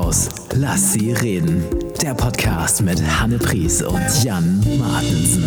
raus. 0.00 0.28
Lass 0.54 0.92
sie 0.92 1.12
reden. 1.12 1.64
Der 2.00 2.14
Podcast 2.14 2.80
mit 2.82 3.02
Hanne 3.02 3.38
Pries 3.38 3.82
und 3.82 4.24
Jan 4.24 4.60
Martensen. 4.78 5.44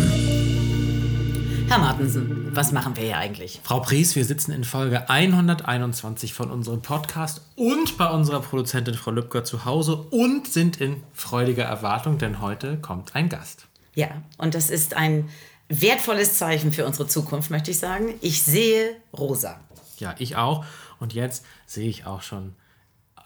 Herr 1.68 1.78
Martensen, 1.78 2.54
was 2.54 2.70
machen 2.70 2.94
wir 2.96 3.04
hier 3.04 3.16
eigentlich? 3.16 3.60
Frau 3.64 3.80
Pries, 3.80 4.14
wir 4.14 4.24
sitzen 4.24 4.52
in 4.52 4.64
Folge 4.64 5.08
121 5.10 6.34
von 6.34 6.50
unserem 6.50 6.82
Podcast 6.82 7.40
und 7.56 7.96
bei 7.96 8.08
unserer 8.08 8.40
Produzentin 8.40 8.94
Frau 8.94 9.10
Lübcker 9.10 9.44
zu 9.44 9.64
Hause 9.64 9.96
und 9.96 10.46
sind 10.46 10.80
in 10.80 11.02
freudiger 11.14 11.64
Erwartung, 11.64 12.18
denn 12.18 12.40
heute 12.40 12.76
kommt 12.76 13.16
ein 13.16 13.28
Gast. 13.28 13.66
Ja, 13.94 14.22
und 14.38 14.54
das 14.54 14.70
ist 14.70 14.94
ein 14.96 15.28
wertvolles 15.68 16.38
Zeichen 16.38 16.72
für 16.72 16.86
unsere 16.86 17.08
Zukunft, 17.08 17.50
möchte 17.50 17.72
ich 17.72 17.78
sagen. 17.78 18.14
Ich 18.20 18.42
sehe 18.42 18.96
rosa. 19.16 19.58
Ja, 19.98 20.14
ich 20.18 20.36
auch. 20.36 20.64
Und 21.00 21.12
jetzt 21.12 21.44
sehe 21.66 21.88
ich 21.88 22.06
auch 22.06 22.22
schon 22.22 22.54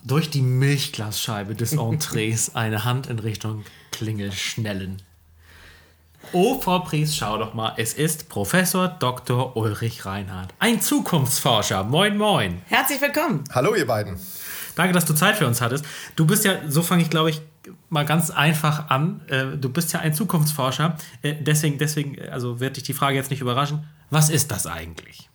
durch 0.05 0.30
die 0.30 0.43
Milchglasscheibe 0.43 1.55
des 1.55 1.73
Entrees 1.73 2.51
eine 2.55 2.84
Hand 2.84 3.07
in 3.07 3.19
Richtung 3.19 3.65
Klingel 3.91 4.33
schnellen. 4.33 5.02
Oh, 6.33 6.61
Frau 6.61 6.80
Pries, 6.80 7.16
schau 7.16 7.38
doch 7.38 7.55
mal, 7.55 7.74
es 7.77 7.95
ist 7.95 8.29
Professor 8.29 8.88
Dr. 8.88 9.57
Ulrich 9.57 10.05
Reinhardt, 10.05 10.52
ein 10.59 10.80
Zukunftsforscher. 10.80 11.84
Moin, 11.84 12.19
moin. 12.19 12.61
Herzlich 12.66 13.01
willkommen. 13.01 13.45
Hallo, 13.52 13.74
ihr 13.74 13.87
beiden. 13.87 14.19
Danke, 14.74 14.93
dass 14.93 15.07
du 15.07 15.15
Zeit 15.15 15.37
für 15.37 15.47
uns 15.47 15.61
hattest. 15.61 15.84
Du 16.16 16.27
bist 16.27 16.45
ja, 16.45 16.57
so 16.69 16.83
fange 16.83 17.02
ich, 17.02 17.10
glaube 17.10 17.30
ich, 17.30 17.41
mal 17.88 18.05
ganz 18.05 18.30
einfach 18.30 18.91
an. 18.91 19.23
Äh, 19.29 19.57
du 19.57 19.71
bist 19.71 19.93
ja 19.93 20.01
ein 20.01 20.15
Zukunftsforscher. 20.15 20.96
Äh, 21.23 21.35
deswegen, 21.41 21.79
deswegen, 21.79 22.16
also 22.29 22.60
wird 22.60 22.77
dich 22.77 22.85
die 22.85 22.93
Frage 22.93 23.16
jetzt 23.16 23.30
nicht 23.30 23.41
überraschen. 23.41 23.88
Was 24.10 24.30
ist 24.30 24.51
das 24.51 24.66
eigentlich? 24.66 25.29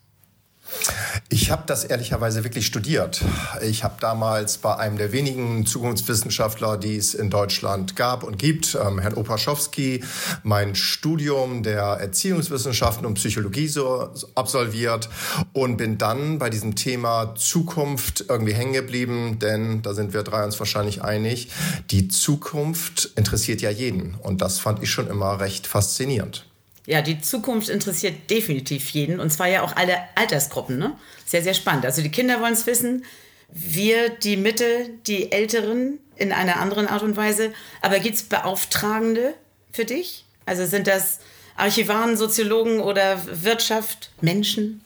Ich 1.34 1.50
habe 1.50 1.64
das 1.66 1.84
ehrlicherweise 1.84 2.44
wirklich 2.44 2.68
studiert. 2.68 3.23
Ich 3.64 3.84
habe 3.84 3.96
damals 4.00 4.59
bei 4.59 4.76
einem 4.76 5.00
der 5.00 5.12
wenigen 5.14 5.66
Zukunftswissenschaftler, 5.66 6.78
die 6.78 6.95
es 6.95 7.16
in 7.16 7.31
Deutschland 7.31 7.95
gab 7.95 8.23
und 8.23 8.38
gibt, 8.38 8.75
ähm, 8.80 9.00
Herrn 9.00 9.16
Opaschowski, 9.16 10.03
mein 10.44 10.75
Studium 10.75 11.64
der 11.64 11.86
Erziehungswissenschaften 11.86 13.08
und 13.08 13.16
Psychologie 13.16 13.67
so 13.67 14.14
absolviert 14.36 15.09
und 15.53 15.78
bin 15.78 15.98
dann 15.98 16.38
bei 16.38 16.52
diesem 16.52 16.75
Thema 16.75 17.34
Zukunft 17.34 18.25
irgendwie 18.30 18.53
hängen 18.53 18.73
geblieben, 18.73 19.40
denn 19.40 19.81
da 19.81 19.95
sind 19.95 20.14
wir 20.14 20.22
drei 20.22 20.45
uns 20.45 20.59
wahrscheinlich 20.59 21.02
einig, 21.02 21.50
die 21.90 22.09
Zukunft 22.09 23.09
interessiert 23.16 23.64
ja 23.64 23.72
jeden 23.72 24.14
und 24.22 24.44
das 24.44 24.59
fand 24.59 24.84
ich 24.84 24.92
schon 24.92 25.08
immer 25.08 25.40
recht 25.40 25.66
faszinierend. 25.66 26.45
Ja, 26.86 27.02
die 27.02 27.22
Zukunft 27.22 27.70
interessiert 27.70 28.30
definitiv 28.30 28.89
jeden 28.89 29.20
und 29.20 29.30
zwar 29.31 29.48
ja 29.48 29.62
auch 29.62 29.76
alle 29.76 29.98
Altersgruppen. 30.16 30.78
Ne? 30.78 30.98
Sehr, 31.25 31.42
sehr 31.42 31.53
spannend. 31.53 31.86
Also 31.86 32.02
die 32.02 32.12
Kinder 32.12 32.42
wollen 32.42 32.53
es 32.53 32.67
wissen, 32.67 33.06
wir, 33.50 34.09
die 34.09 34.36
Mitte, 34.36 34.90
die 35.08 35.31
Älteren 35.31 36.00
in 36.16 36.31
einer 36.31 36.59
anderen 36.59 36.88
Art 36.88 37.03
und 37.03 37.16
Weise. 37.16 37.53
Aber 37.81 38.00
gibt 38.00 38.16
es 38.16 38.23
Beauftragende 38.23 39.34
für 39.72 39.86
dich? 39.86 40.25
Also 40.45 40.66
sind 40.66 40.88
das 40.88 41.20
Archivaren, 41.56 42.17
Soziologen 42.17 42.81
oder 42.81 43.22
Wirtschaft, 43.44 44.12
Menschen? 44.22 44.81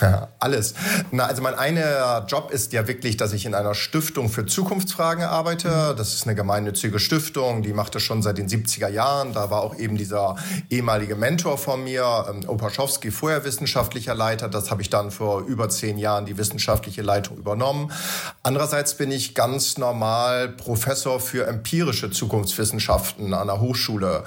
Alles. 0.38 0.74
Na, 1.10 1.26
also 1.26 1.42
mein 1.42 1.54
einer 1.54 2.24
Job 2.26 2.50
ist 2.50 2.72
ja 2.72 2.86
wirklich, 2.88 3.16
dass 3.16 3.32
ich 3.32 3.46
in 3.46 3.54
einer 3.54 3.74
Stiftung 3.74 4.28
für 4.28 4.44
Zukunftsfragen 4.44 5.24
arbeite. 5.24 5.94
Das 5.96 6.14
ist 6.14 6.26
eine 6.26 6.34
gemeinnützige 6.34 6.98
Stiftung, 6.98 7.62
die 7.62 7.72
macht 7.72 7.94
das 7.94 8.02
schon 8.02 8.22
seit 8.22 8.38
den 8.38 8.48
70er 8.48 8.88
Jahren. 8.88 9.32
Da 9.32 9.50
war 9.50 9.62
auch 9.62 9.76
eben 9.78 9.96
dieser 9.96 10.36
ehemalige 10.70 11.16
Mentor 11.16 11.56
von 11.58 11.84
mir, 11.84 12.26
ähm, 12.28 12.48
Opaschowski, 12.48 13.10
vorher 13.10 13.44
wissenschaftlicher 13.44 14.14
Leiter. 14.14 14.48
Das 14.48 14.70
habe 14.70 14.82
ich 14.82 14.90
dann 14.90 15.10
vor 15.10 15.42
über 15.42 15.68
zehn 15.68 15.98
Jahren 15.98 16.26
die 16.26 16.36
wissenschaftliche 16.36 17.02
Leitung 17.02 17.36
übernommen. 17.38 17.92
Andererseits 18.42 18.96
bin 18.96 19.10
ich 19.10 19.34
ganz 19.34 19.78
normal 19.78 20.48
Professor 20.48 21.20
für 21.20 21.46
empirische 21.46 22.10
Zukunftswissenschaften 22.10 23.34
an 23.34 23.46
der 23.46 23.60
Hochschule 23.60 24.24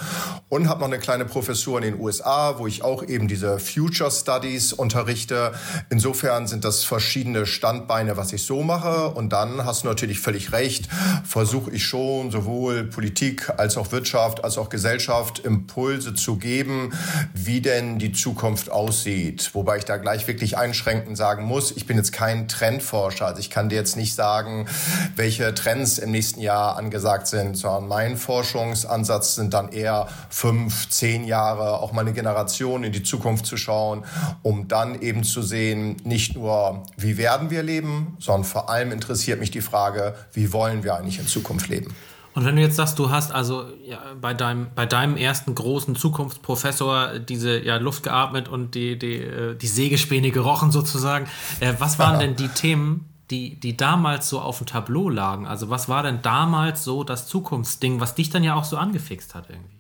und 0.48 0.68
habe 0.68 0.80
noch 0.80 0.88
eine 0.88 1.00
kleine 1.00 1.26
Professur 1.26 1.78
in 1.78 1.84
den 1.84 2.00
USA, 2.00 2.58
wo 2.58 2.68
ich 2.68 2.84
auch 2.84 3.04
eben 3.04 3.28
diese 3.28 3.60
Future 3.60 4.10
Studies 4.10 4.74
unterrichte. 4.74 5.49
Insofern 5.90 6.48
sind 6.48 6.66
das 6.66 6.84
verschiedene 6.84 7.46
Standbeine, 7.46 8.18
was 8.18 8.34
ich 8.34 8.44
so 8.44 8.64
mache. 8.64 9.10
Und 9.10 9.30
dann 9.30 9.66
hast 9.66 9.84
du 9.84 9.88
natürlich 9.88 10.20
völlig 10.20 10.52
recht, 10.52 10.90
versuche 11.24 11.72
ich 11.72 11.86
schon 11.86 12.32
sowohl 12.32 12.84
Politik 12.84 13.52
als 13.58 13.78
auch 13.78 13.92
Wirtschaft 13.92 14.44
als 14.44 14.58
auch 14.58 14.70
Gesellschaft 14.70 15.40
Impulse 15.40 16.14
zu 16.14 16.38
geben, 16.38 16.94
wie 17.34 17.62
denn 17.62 18.00
die 18.00 18.12
Zukunft 18.12 18.72
aussieht. 18.72 19.52
Wobei 19.54 19.78
ich 19.78 19.86
da 19.86 19.98
gleich 19.98 20.28
wirklich 20.28 20.58
einschränkend 20.58 21.18
sagen 21.18 21.46
muss, 21.46 21.72
ich 21.72 21.86
bin 21.86 21.98
jetzt 21.98 22.12
kein 22.12 22.48
Trendforscher. 22.48 23.28
Also 23.28 23.40
ich 23.40 23.50
kann 23.50 23.70
dir 23.70 23.76
jetzt 23.76 23.96
nicht 23.96 24.16
sagen, 24.16 24.68
welche 25.16 25.54
Trends 25.54 25.98
im 25.98 26.12
nächsten 26.12 26.42
Jahr 26.42 26.78
angesagt 26.78 27.28
sind, 27.28 27.56
sondern 27.56 27.88
mein 27.88 28.18
Forschungsansatz 28.18 29.36
sind 29.36 29.54
dann 29.54 29.70
eher 29.72 30.08
fünf, 30.30 30.90
zehn 30.90 31.26
Jahre, 31.26 31.80
auch 31.80 31.92
mal 31.92 32.02
eine 32.02 32.14
Generation 32.14 32.84
in 32.84 32.92
die 32.92 33.04
Zukunft 33.04 33.46
zu 33.46 33.58
schauen, 33.58 34.06
um 34.44 34.68
dann 34.68 35.02
eben 35.02 35.24
zu 35.24 35.39
sehen, 35.42 35.98
nicht 36.04 36.36
nur, 36.36 36.84
wie 36.98 37.18
werden 37.18 37.50
wir 37.50 37.64
leben, 37.64 38.18
sondern 38.20 38.44
vor 38.44 38.70
allem 38.70 38.92
interessiert 38.92 39.40
mich 39.40 39.52
die 39.52 39.62
Frage, 39.62 40.16
wie 40.34 40.54
wollen 40.54 40.84
wir 40.84 40.96
eigentlich 40.96 41.20
in 41.20 41.28
Zukunft 41.28 41.68
leben. 41.68 41.94
Und 42.36 42.46
wenn 42.46 42.56
du 42.56 42.62
jetzt 42.62 42.76
sagst, 42.76 43.00
du 43.00 43.10
hast 43.10 43.32
also 43.32 43.66
ja, 43.84 44.00
bei, 44.22 44.34
deinem, 44.34 44.68
bei 44.76 44.86
deinem 44.86 45.18
ersten 45.18 45.56
großen 45.56 45.96
Zukunftsprofessor 45.96 47.20
diese 47.20 47.60
ja, 47.64 47.78
Luft 47.78 48.04
geatmet 48.04 48.48
und 48.48 48.76
die, 48.76 48.98
die, 48.98 49.16
äh, 49.16 49.56
die 49.56 49.68
Sägespäne 49.68 50.32
gerochen 50.32 50.72
sozusagen, 50.72 51.28
äh, 51.60 51.74
was 51.80 52.00
waren 52.00 52.20
denn 52.22 52.36
die 52.36 52.48
Themen, 52.48 53.10
die, 53.32 53.60
die 53.60 53.76
damals 53.76 54.30
so 54.30 54.40
auf 54.40 54.60
dem 54.60 54.68
Tableau 54.68 55.10
lagen? 55.10 55.48
Also 55.48 55.70
was 55.70 55.90
war 55.90 56.04
denn 56.04 56.22
damals 56.22 56.84
so 56.84 57.04
das 57.04 57.28
Zukunftsding, 57.28 58.00
was 58.00 58.16
dich 58.16 58.30
dann 58.30 58.44
ja 58.44 58.56
auch 58.56 58.64
so 58.64 58.78
angefixt 58.78 59.36
hat 59.36 59.50
irgendwie? 59.50 59.79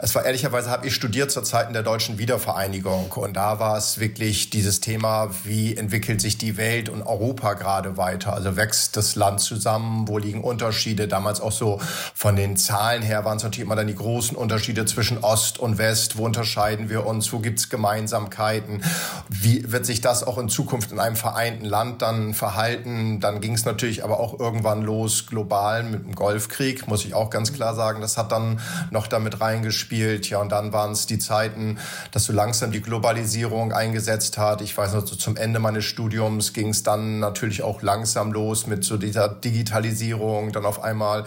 Es 0.00 0.14
war 0.14 0.24
ehrlicherweise, 0.24 0.70
habe 0.70 0.86
ich 0.86 0.94
studiert 0.94 1.30
zur 1.30 1.44
Zeiten 1.44 1.72
der 1.72 1.82
deutschen 1.82 2.18
Wiedervereinigung 2.18 3.12
und 3.12 3.34
da 3.34 3.58
war 3.58 3.76
es 3.76 4.00
wirklich 4.00 4.50
dieses 4.50 4.80
Thema, 4.80 5.30
wie 5.44 5.76
entwickelt 5.76 6.20
sich 6.20 6.38
die 6.38 6.56
Welt 6.56 6.88
und 6.88 7.02
Europa 7.02 7.54
gerade 7.54 7.96
weiter? 7.96 8.32
Also 8.32 8.56
wächst 8.56 8.96
das 8.96 9.16
Land 9.16 9.40
zusammen? 9.40 10.08
Wo 10.08 10.18
liegen 10.18 10.42
Unterschiede? 10.42 11.08
Damals 11.08 11.40
auch 11.40 11.52
so 11.52 11.80
von 12.14 12.36
den 12.36 12.56
Zahlen 12.56 13.02
her 13.02 13.24
waren 13.24 13.36
es 13.36 13.42
natürlich 13.42 13.64
immer 13.66 13.76
dann 13.76 13.86
die 13.86 13.94
großen 13.94 14.36
Unterschiede 14.36 14.84
zwischen 14.84 15.18
Ost 15.18 15.58
und 15.58 15.78
West. 15.78 16.16
Wo 16.16 16.24
unterscheiden 16.24 16.88
wir 16.88 17.06
uns? 17.06 17.32
Wo 17.32 17.38
gibt 17.38 17.58
es 17.58 17.68
Gemeinsamkeiten? 17.68 18.82
Wie 19.28 19.70
wird 19.70 19.86
sich 19.86 20.00
das 20.00 20.22
auch 20.22 20.38
in 20.38 20.48
Zukunft 20.48 20.92
in 20.92 21.00
einem 21.00 21.16
vereinten 21.16 21.64
Land 21.64 22.02
dann 22.02 22.34
verhalten? 22.34 23.20
Dann 23.20 23.40
ging 23.40 23.54
es 23.54 23.64
natürlich 23.64 24.04
aber 24.04 24.20
auch 24.20 24.38
irgendwann 24.38 24.82
los 24.82 25.26
global 25.26 25.82
mit 25.82 26.04
dem 26.04 26.14
Golfkrieg, 26.14 26.86
muss 26.88 27.04
ich 27.04 27.14
auch 27.14 27.30
ganz 27.30 27.52
klar 27.52 27.74
sagen. 27.74 28.00
Das 28.00 28.16
hat 28.16 28.32
dann 28.32 28.60
noch 28.90 29.06
damit 29.06 29.40
rein 29.40 29.49
reingespielt. 29.50 30.30
Ja, 30.30 30.38
und 30.38 30.52
dann 30.52 30.72
waren 30.72 30.92
es 30.92 31.06
die 31.06 31.18
Zeiten, 31.18 31.78
dass 32.12 32.24
so 32.24 32.32
langsam 32.32 32.70
die 32.70 32.80
Globalisierung 32.80 33.72
eingesetzt 33.72 34.38
hat. 34.38 34.60
Ich 34.62 34.76
weiß 34.76 34.94
noch, 34.94 35.06
so 35.06 35.16
zum 35.16 35.36
Ende 35.36 35.58
meines 35.58 35.84
Studiums 35.84 36.52
ging 36.52 36.68
es 36.68 36.82
dann 36.82 37.18
natürlich 37.18 37.62
auch 37.62 37.82
langsam 37.82 38.32
los 38.32 38.66
mit 38.66 38.84
so 38.84 38.96
dieser 38.96 39.28
Digitalisierung. 39.28 40.52
Dann 40.52 40.64
auf 40.64 40.82
einmal 40.82 41.24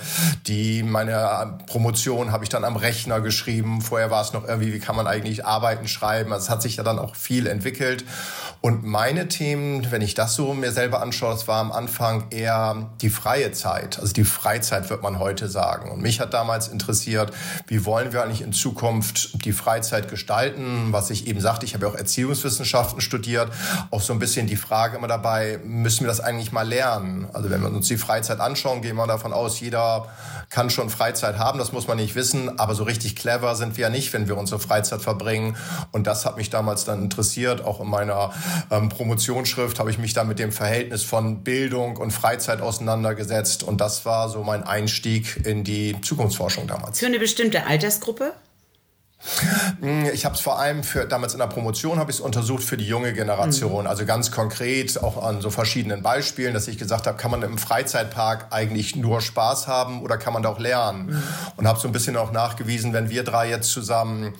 die, 0.47 0.83
meine 0.83 1.59
Promotion 1.67 2.31
habe 2.31 2.43
ich 2.43 2.49
dann 2.49 2.63
am 2.63 2.75
Rechner 2.75 3.21
geschrieben. 3.21 3.81
Vorher 3.81 4.09
war 4.09 4.21
es 4.21 4.33
noch 4.33 4.47
irgendwie, 4.47 4.73
wie 4.73 4.79
kann 4.79 4.95
man 4.95 5.07
eigentlich 5.07 5.45
Arbeiten 5.45 5.87
schreiben? 5.87 6.31
Also 6.31 6.45
es 6.45 6.49
hat 6.49 6.61
sich 6.61 6.77
ja 6.77 6.83
dann 6.83 6.99
auch 6.99 7.15
viel 7.15 7.47
entwickelt. 7.47 8.05
Und 8.61 8.85
meine 8.85 9.27
Themen, 9.27 9.91
wenn 9.91 10.01
ich 10.01 10.13
das 10.13 10.35
so 10.35 10.53
mir 10.53 10.71
selber 10.71 11.01
anschaue, 11.01 11.33
das 11.33 11.49
war 11.49 11.59
am 11.59 11.73
Anfang 11.73 12.27
eher 12.29 12.91
die 13.01 13.09
freie 13.09 13.51
Zeit. 13.51 13.99
Also 13.99 14.13
die 14.13 14.23
Freizeit 14.23 14.89
wird 14.89 15.03
man 15.03 15.19
heute 15.19 15.49
sagen. 15.49 15.91
Und 15.91 16.01
mich 16.01 16.21
hat 16.21 16.33
damals 16.33 16.69
interessiert, 16.69 17.33
wie 17.67 17.83
wollen 17.83 18.12
wir 18.13 18.23
eigentlich 18.23 18.41
in 18.41 18.53
Zukunft 18.53 19.43
die 19.45 19.51
Freizeit 19.51 20.09
gestalten? 20.09 20.87
Was 20.91 21.09
ich 21.09 21.27
eben 21.27 21.41
sagte, 21.41 21.65
ich 21.65 21.73
habe 21.73 21.85
ja 21.85 21.91
auch 21.91 21.95
Erziehungswissenschaften 21.95 23.01
studiert. 23.01 23.51
Auch 23.91 24.01
so 24.01 24.13
ein 24.13 24.19
bisschen 24.19 24.47
die 24.47 24.55
Frage 24.55 24.97
immer 24.97 25.07
dabei, 25.07 25.59
müssen 25.63 26.01
wir 26.01 26.07
das 26.07 26.19
eigentlich 26.19 26.51
mal 26.51 26.67
lernen? 26.67 27.27
Also 27.33 27.49
wenn 27.49 27.61
wir 27.61 27.69
uns 27.69 27.87
die 27.87 27.97
Freizeit 27.97 28.39
anschauen, 28.39 28.81
gehen 28.81 28.95
wir 28.95 29.07
davon 29.07 29.33
aus, 29.33 29.59
jeder 29.59 30.07
kann 30.49 30.69
schon 30.69 30.89
Freizeit 30.89 31.39
haben, 31.39 31.57
das 31.57 31.71
muss 31.71 31.87
man 31.87 31.97
nicht 31.97 32.15
wissen. 32.15 32.59
Aber 32.59 32.75
so 32.75 32.83
richtig 32.83 33.15
clever 33.15 33.55
sind 33.55 33.75
wir 33.77 33.83
ja 33.83 33.89
nicht, 33.89 34.13
wenn 34.13 34.27
wir 34.27 34.37
unsere 34.37 34.59
Freizeit 34.59 35.01
verbringen. 35.01 35.57
Und 35.91 36.05
das 36.05 36.25
hat 36.25 36.37
mich 36.37 36.49
damals 36.49 36.85
dann 36.85 37.01
interessiert, 37.01 37.65
auch 37.65 37.81
in 37.81 37.89
meiner 37.89 38.31
ähm, 38.69 38.89
Promotionsschrift 38.89 39.79
habe 39.79 39.89
ich 39.89 39.97
mich 39.97 40.13
da 40.13 40.23
mit 40.23 40.37
dem 40.37 40.51
Verhältnis 40.51 41.03
von 41.03 41.43
Bildung 41.43 41.97
und 41.97 42.11
Freizeit 42.11 42.61
auseinandergesetzt. 42.61 43.63
Und 43.63 43.81
das 43.81 44.05
war 44.05 44.29
so 44.29 44.43
mein 44.43 44.63
Einstieg 44.63 45.43
in 45.45 45.63
die 45.63 45.99
Zukunftsforschung 46.01 46.67
damals. 46.67 46.99
Für 46.99 47.07
eine 47.07 47.19
bestimmte 47.19 47.65
Altersgruppe? 47.65 48.02
groupe 48.03 48.33
ich 50.13 50.25
habe 50.25 50.35
es 50.35 50.41
vor 50.41 50.59
allem 50.59 50.83
für 50.83 51.05
damals 51.05 51.33
in 51.33 51.39
der 51.39 51.47
Promotion 51.47 51.97
habe 51.97 52.11
ich 52.11 52.17
es 52.17 52.21
untersucht 52.21 52.63
für 52.63 52.77
die 52.77 52.85
junge 52.85 53.13
Generation, 53.13 53.83
mhm. 53.83 53.87
also 53.87 54.05
ganz 54.05 54.31
konkret 54.31 55.01
auch 55.01 55.23
an 55.23 55.41
so 55.41 55.49
verschiedenen 55.49 56.01
Beispielen, 56.01 56.53
dass 56.53 56.67
ich 56.67 56.77
gesagt 56.77 57.07
habe, 57.07 57.17
kann 57.17 57.31
man 57.31 57.41
im 57.41 57.57
Freizeitpark 57.57 58.47
eigentlich 58.51 58.95
nur 58.95 59.21
Spaß 59.21 59.67
haben 59.67 60.01
oder 60.01 60.17
kann 60.17 60.33
man 60.33 60.43
da 60.43 60.49
auch 60.49 60.59
lernen? 60.59 61.07
Mhm. 61.07 61.23
Und 61.55 61.67
habe 61.67 61.79
so 61.79 61.87
ein 61.87 61.93
bisschen 61.93 62.17
auch 62.17 62.31
nachgewiesen, 62.31 62.91
wenn 62.93 63.09
wir 63.09 63.23
drei 63.23 63.49
jetzt 63.49 63.71
zusammen 63.71 64.33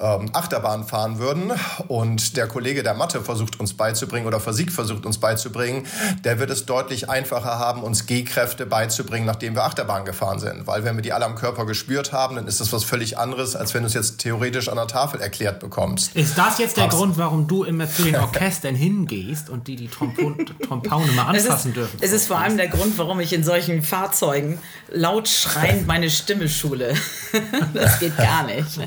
ähm, 0.00 0.30
Achterbahn 0.32 0.86
fahren 0.86 1.18
würden 1.18 1.52
und 1.88 2.36
der 2.36 2.48
Kollege 2.48 2.82
der 2.82 2.94
Mathe 2.94 3.20
versucht 3.20 3.60
uns 3.60 3.74
beizubringen 3.74 4.26
oder 4.26 4.40
Physik 4.40 4.72
versucht 4.72 5.06
uns 5.06 5.18
beizubringen, 5.18 5.86
der 6.24 6.38
wird 6.38 6.50
es 6.50 6.66
deutlich 6.66 7.08
einfacher 7.08 7.58
haben, 7.58 7.82
uns 7.82 8.06
G-Kräfte 8.06 8.66
beizubringen, 8.66 9.26
nachdem 9.26 9.54
wir 9.54 9.64
Achterbahn 9.64 10.04
gefahren 10.04 10.40
sind, 10.40 10.66
weil 10.66 10.84
wenn 10.84 10.96
wir 10.96 11.02
die 11.02 11.12
alle 11.12 11.24
am 11.24 11.36
Körper 11.36 11.64
gespürt 11.64 12.12
haben, 12.12 12.36
dann 12.36 12.46
ist 12.46 12.60
das 12.60 12.72
was 12.72 12.84
völlig 12.84 13.18
anderes, 13.18 13.54
als 13.54 13.72
wenn 13.74 13.82
du 13.82 13.86
es 13.86 13.94
jetzt 13.94 14.15
theoretisch 14.16 14.68
an 14.68 14.76
der 14.76 14.86
Tafel 14.86 15.20
erklärt 15.20 15.60
bekommst. 15.60 16.14
Ist 16.16 16.36
das 16.36 16.58
jetzt 16.58 16.76
der 16.76 16.84
Hab's 16.84 16.96
Grund, 16.96 17.18
warum 17.18 17.46
du 17.46 17.64
immer 17.64 17.88
zu 17.88 18.02
den 18.02 18.16
Orchestern 18.16 18.74
hingehst 18.76 19.50
und 19.50 19.68
die 19.68 19.76
die 19.76 19.88
Trompone 19.88 21.12
mal 21.12 21.26
anfassen 21.26 21.36
es 21.48 21.64
ist, 21.66 21.76
dürfen? 21.76 21.98
Es 22.00 22.12
ist 22.12 22.26
vor 22.26 22.38
allem 22.38 22.56
der 22.56 22.68
Grund, 22.68 22.96
warum 22.98 23.20
ich 23.20 23.32
in 23.32 23.44
solchen 23.44 23.82
Fahrzeugen 23.82 24.58
laut 24.88 25.28
schreiend 25.28 25.86
meine 25.86 26.10
Stimme 26.10 26.48
schule. 26.48 26.94
das 27.74 27.98
geht 27.98 28.16
gar 28.16 28.44
nicht. 28.44 28.78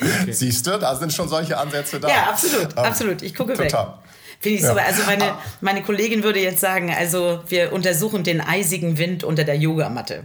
Okay. 0.00 0.32
Siehst 0.32 0.66
du, 0.66 0.78
da 0.78 0.94
sind 0.94 1.12
schon 1.12 1.28
solche 1.28 1.58
Ansätze 1.58 2.00
da. 2.00 2.08
Ja, 2.08 2.30
absolut, 2.30 2.72
ähm, 2.72 2.78
absolut. 2.78 3.22
Ich 3.22 3.34
gucke 3.34 3.54
total. 3.54 3.86
weg. 3.86 3.94
Finde 4.40 4.56
ich 4.56 4.62
ja. 4.62 4.68
super. 4.68 4.84
Also 4.84 5.02
meine, 5.04 5.32
ah. 5.32 5.42
meine 5.60 5.82
Kollegin 5.82 6.22
würde 6.22 6.40
jetzt 6.40 6.60
sagen, 6.60 6.94
also 6.96 7.40
wir 7.48 7.72
untersuchen 7.72 8.22
den 8.24 8.40
eisigen 8.40 8.98
Wind 8.98 9.24
unter 9.24 9.44
der 9.44 9.56
Yogamatte 9.56 10.24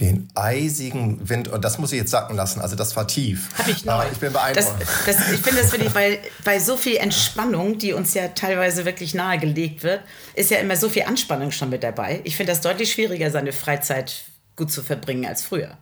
den 0.00 0.28
eisigen 0.34 1.28
Wind, 1.28 1.48
und 1.48 1.64
das 1.64 1.78
muss 1.78 1.92
ich 1.92 1.98
jetzt 1.98 2.10
sacken 2.10 2.34
lassen, 2.36 2.60
also 2.60 2.74
das 2.74 2.96
war 2.96 3.06
tief. 3.06 3.50
Hab 3.56 3.68
ich 3.68 3.84
neu. 3.84 4.04
ich 4.10 4.18
bin 4.18 4.32
beeindruckt. 4.32 4.80
Das, 4.80 5.06
das, 5.06 5.32
ich 5.32 5.40
finde 5.40 5.62
das 5.62 5.70
wirklich, 5.70 5.94
weil 5.94 6.18
bei 6.44 6.58
so 6.58 6.76
viel 6.76 6.96
Entspannung, 6.96 7.78
die 7.78 7.92
uns 7.92 8.12
ja 8.14 8.28
teilweise 8.28 8.84
wirklich 8.84 9.14
nahegelegt 9.14 9.84
wird, 9.84 10.00
ist 10.34 10.50
ja 10.50 10.58
immer 10.58 10.76
so 10.76 10.88
viel 10.88 11.04
Anspannung 11.04 11.52
schon 11.52 11.70
mit 11.70 11.84
dabei. 11.84 12.20
Ich 12.24 12.36
finde 12.36 12.52
das 12.52 12.60
deutlich 12.60 12.92
schwieriger, 12.92 13.30
seine 13.30 13.52
Freizeit 13.52 14.24
gut 14.56 14.72
zu 14.72 14.82
verbringen 14.82 15.26
als 15.26 15.42
früher. 15.42 15.78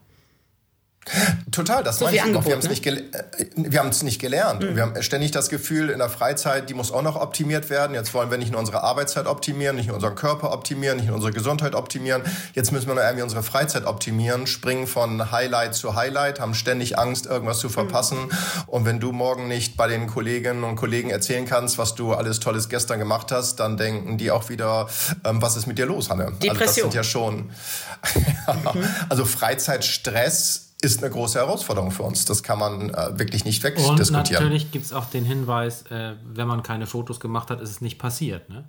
Total, 1.51 1.83
das 1.83 1.99
so 1.99 2.05
meine 2.05 2.17
ich 2.17 2.23
Angebot, 2.23 2.47
Wir 2.47 2.53
haben 2.53 2.61
es 2.61 2.65
ne? 2.65 2.71
nicht, 2.71 4.05
nicht 4.05 4.19
gelernt. 4.21 4.63
Mhm. 4.63 4.77
Wir 4.77 4.83
haben 4.83 5.03
ständig 5.03 5.33
das 5.33 5.49
Gefühl, 5.49 5.91
in 5.91 5.99
der 5.99 6.09
Freizeit, 6.09 6.71
die 6.71 6.75
muss 6.75 6.93
auch 6.93 7.03
noch 7.03 7.17
optimiert 7.17 7.71
werden. 7.71 7.95
Jetzt 7.95 8.15
wollen 8.15 8.31
wir 8.31 8.39
nicht 8.39 8.53
nur 8.53 8.61
unsere 8.61 8.85
Arbeitszeit 8.85 9.27
optimieren, 9.27 9.75
nicht 9.77 9.89
nur 9.89 9.97
unseren 9.97 10.15
Körper 10.15 10.53
optimieren, 10.53 10.97
nicht 10.97 11.07
nur 11.07 11.17
unsere 11.17 11.33
Gesundheit 11.33 11.75
optimieren. 11.75 12.23
Jetzt 12.55 12.71
müssen 12.71 12.87
wir 12.87 12.95
noch 12.95 13.03
irgendwie 13.03 13.25
unsere 13.25 13.43
Freizeit 13.43 13.85
optimieren, 13.85 14.47
springen 14.47 14.87
von 14.87 15.33
Highlight 15.33 15.75
zu 15.75 15.97
Highlight, 15.97 16.39
haben 16.39 16.55
ständig 16.55 16.99
Angst, 16.99 17.27
irgendwas 17.27 17.59
zu 17.59 17.69
verpassen. 17.69 18.19
Mhm. 18.19 18.31
Und 18.69 18.85
wenn 18.85 19.01
du 19.01 19.11
morgen 19.11 19.49
nicht 19.49 19.77
bei 19.77 19.89
den 19.89 20.07
Kolleginnen 20.07 20.63
und 20.63 20.77
Kollegen 20.77 21.11
erzählen 21.11 21.47
kannst, 21.47 21.79
was 21.79 21.97
du 21.97 22.15
alles 22.15 22.39
Tolles 22.39 22.69
gestern 22.69 23.01
gemacht 23.01 23.33
hast, 23.33 23.57
dann 23.57 23.77
denken 23.77 24.19
die 24.19 24.31
auch 24.31 24.49
wieder, 24.49 24.89
ähm, 25.25 25.43
was 25.43 25.57
ist 25.57 25.67
mit 25.67 25.79
dir 25.79 25.87
los, 25.87 26.11
Hanne? 26.11 26.33
Depression. 26.41 26.51
Also 26.51 26.65
das 26.65 26.75
sind 26.75 26.95
ja 26.95 27.05
schon... 27.05 27.37
mhm. 28.75 28.89
Also 29.09 29.25
Freizeitstress 29.25 30.72
ist 30.83 31.03
eine 31.03 31.11
große 31.11 31.39
Herausforderung 31.39 31.91
für 31.91 32.03
uns. 32.03 32.25
Das 32.25 32.43
kann 32.43 32.59
man 32.59 32.91
äh, 32.91 33.19
wirklich 33.19 33.45
nicht 33.45 33.63
wegdiskutieren. 33.63 34.01
Und 34.01 34.31
natürlich 34.31 34.71
gibt 34.71 34.85
es 34.85 34.93
auch 34.93 35.07
den 35.07 35.25
Hinweis, 35.25 35.83
äh, 35.91 36.15
wenn 36.25 36.49
man 36.49 36.63
keine 36.63 36.87
Fotos 36.87 37.21
gemacht 37.21 37.51
hat, 37.51 37.61
ist 37.61 37.71
es 37.71 37.81
nicht 37.81 37.99
passiert. 37.99 38.51
Ne? 38.51 38.65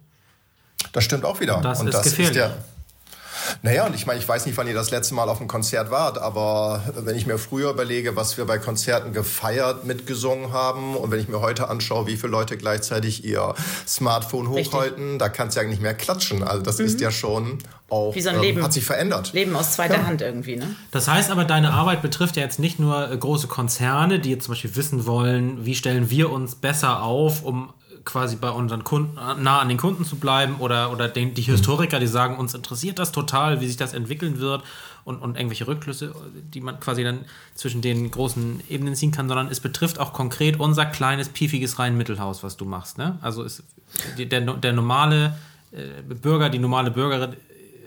Das 0.92 1.04
stimmt 1.04 1.25
auch 1.25 1.39
wieder. 1.39 1.60
Das 1.62 1.81
und 1.81 1.88
ist 1.88 1.95
das 1.95 2.04
gefährlich. 2.04 2.38
Ist 2.38 2.44
ja, 2.44 2.54
naja, 3.62 3.86
und 3.86 3.95
ich 3.95 4.06
meine, 4.06 4.19
ich 4.19 4.28
weiß 4.28 4.45
nicht, 4.45 4.57
wann 4.57 4.68
ihr 4.68 4.74
das 4.74 4.92
letzte 4.92 5.13
Mal 5.16 5.30
auf 5.30 5.40
einem 5.40 5.48
Konzert 5.48 5.92
wart, 5.92 6.18
aber 6.18 6.84
wenn 6.95 7.16
ich 7.16 7.25
mir 7.25 7.38
früher 7.38 7.69
überlege, 7.72 8.16
was 8.16 8.38
wir 8.38 8.45
bei 8.45 8.57
Konzerten 8.57 9.13
gefeiert, 9.13 9.86
mitgesungen 9.86 10.51
haben 10.51 10.95
und 10.95 11.12
wenn 11.12 11.19
ich 11.19 11.28
mir 11.28 11.42
heute 11.42 11.69
anschaue, 11.69 12.07
wie 12.07 12.18
viele 12.18 12.31
Leute 12.31 12.57
gleichzeitig 12.57 13.24
ihr 13.25 13.56
Smartphone 13.88 14.50
hochhalten, 14.50 15.04
Richtig. 15.04 15.19
da 15.19 15.30
kannst 15.30 15.57
du 15.57 15.62
ja 15.62 15.68
nicht 15.68 15.81
mehr 15.81 15.94
klatschen. 15.94 16.44
Also 16.44 16.62
das 16.62 16.80
mhm. 16.80 16.86
ist 16.86 17.01
ja 17.01 17.12
schon 17.12 17.60
auch, 17.90 18.16
wie 18.16 18.22
so 18.22 18.30
ein 18.30 18.40
Leben, 18.40 18.60
ähm, 18.60 18.63
hat 18.63 18.74
sich 18.74 18.86
verändert. 18.86 19.34
Leben 19.34 19.56
aus 19.56 19.74
zweiter 19.74 19.96
ja. 19.96 20.06
Hand 20.06 20.22
irgendwie, 20.22 20.56
ne? 20.56 20.75
Das 20.92 21.07
heißt 21.07 21.31
aber, 21.31 21.46
deine 21.46 21.72
Arbeit 21.72 22.01
betrifft 22.01 22.38
ja 22.38 22.44
jetzt 22.44 22.60
nicht 22.60 22.80
nur 22.80 23.12
äh, 23.12 23.18
große 23.18 23.48
Konzerne, 23.48 24.19
die 24.19 24.31
jetzt 24.31 24.46
zum 24.46 24.54
Beispiel 24.54 24.75
wissen 24.75 25.06
wollen, 25.06 25.66
wie 25.66 25.75
stellen 25.75 26.10
wir 26.10 26.31
uns 26.31 26.56
besser 26.56 27.04
auf, 27.04 27.44
um 27.44 27.74
quasi 28.06 28.36
bei 28.36 28.50
unseren 28.50 28.84
Kunden, 28.84 29.16
nah 29.16 29.60
an 29.60 29.70
den 29.70 29.78
Kunden 29.78 30.06
zu 30.06 30.18
bleiben 30.18 30.56
oder, 30.60 30.92
oder 30.92 31.08
den, 31.08 31.34
die 31.34 31.42
Historiker, 31.42 32.00
die 32.00 32.08
sagen, 32.08 32.38
uns 32.38 32.54
interessiert 32.54 33.00
das 33.00 33.12
total, 33.12 33.62
wie 33.62 33.68
sich 33.68 33.78
das 33.78 33.94
entwickeln 33.94 34.40
wird 34.40 34.64
und, 35.06 35.22
und 35.22 35.38
irgendwelche 35.38 35.68
Rückschlüsse, 35.68 36.14
die 36.54 36.62
man 36.62 36.80
quasi 36.80 37.04
dann 37.04 37.26
zwischen 37.56 37.82
den 37.82 38.12
großen 38.12 38.62
Ebenen 38.70 38.96
ziehen 38.96 39.12
kann, 39.12 39.28
sondern 39.28 39.48
es 39.48 39.60
betrifft 39.60 40.00
auch 40.00 40.14
konkret 40.14 40.60
unser 40.60 40.86
kleines, 40.86 41.30
piefiges 41.30 41.80
Rhein-Mittelhaus, 41.80 42.44
was 42.44 42.58
du 42.58 42.66
machst. 42.66 42.98
Ne? 42.98 43.18
Also 43.22 43.44
ist 43.44 43.64
der, 44.18 44.42
der 44.42 44.74
normale 44.74 45.38
äh, 45.72 46.02
Bürger, 46.02 46.50
die 46.50 46.60
normale 46.60 46.92
Bürgerin, 46.92 47.36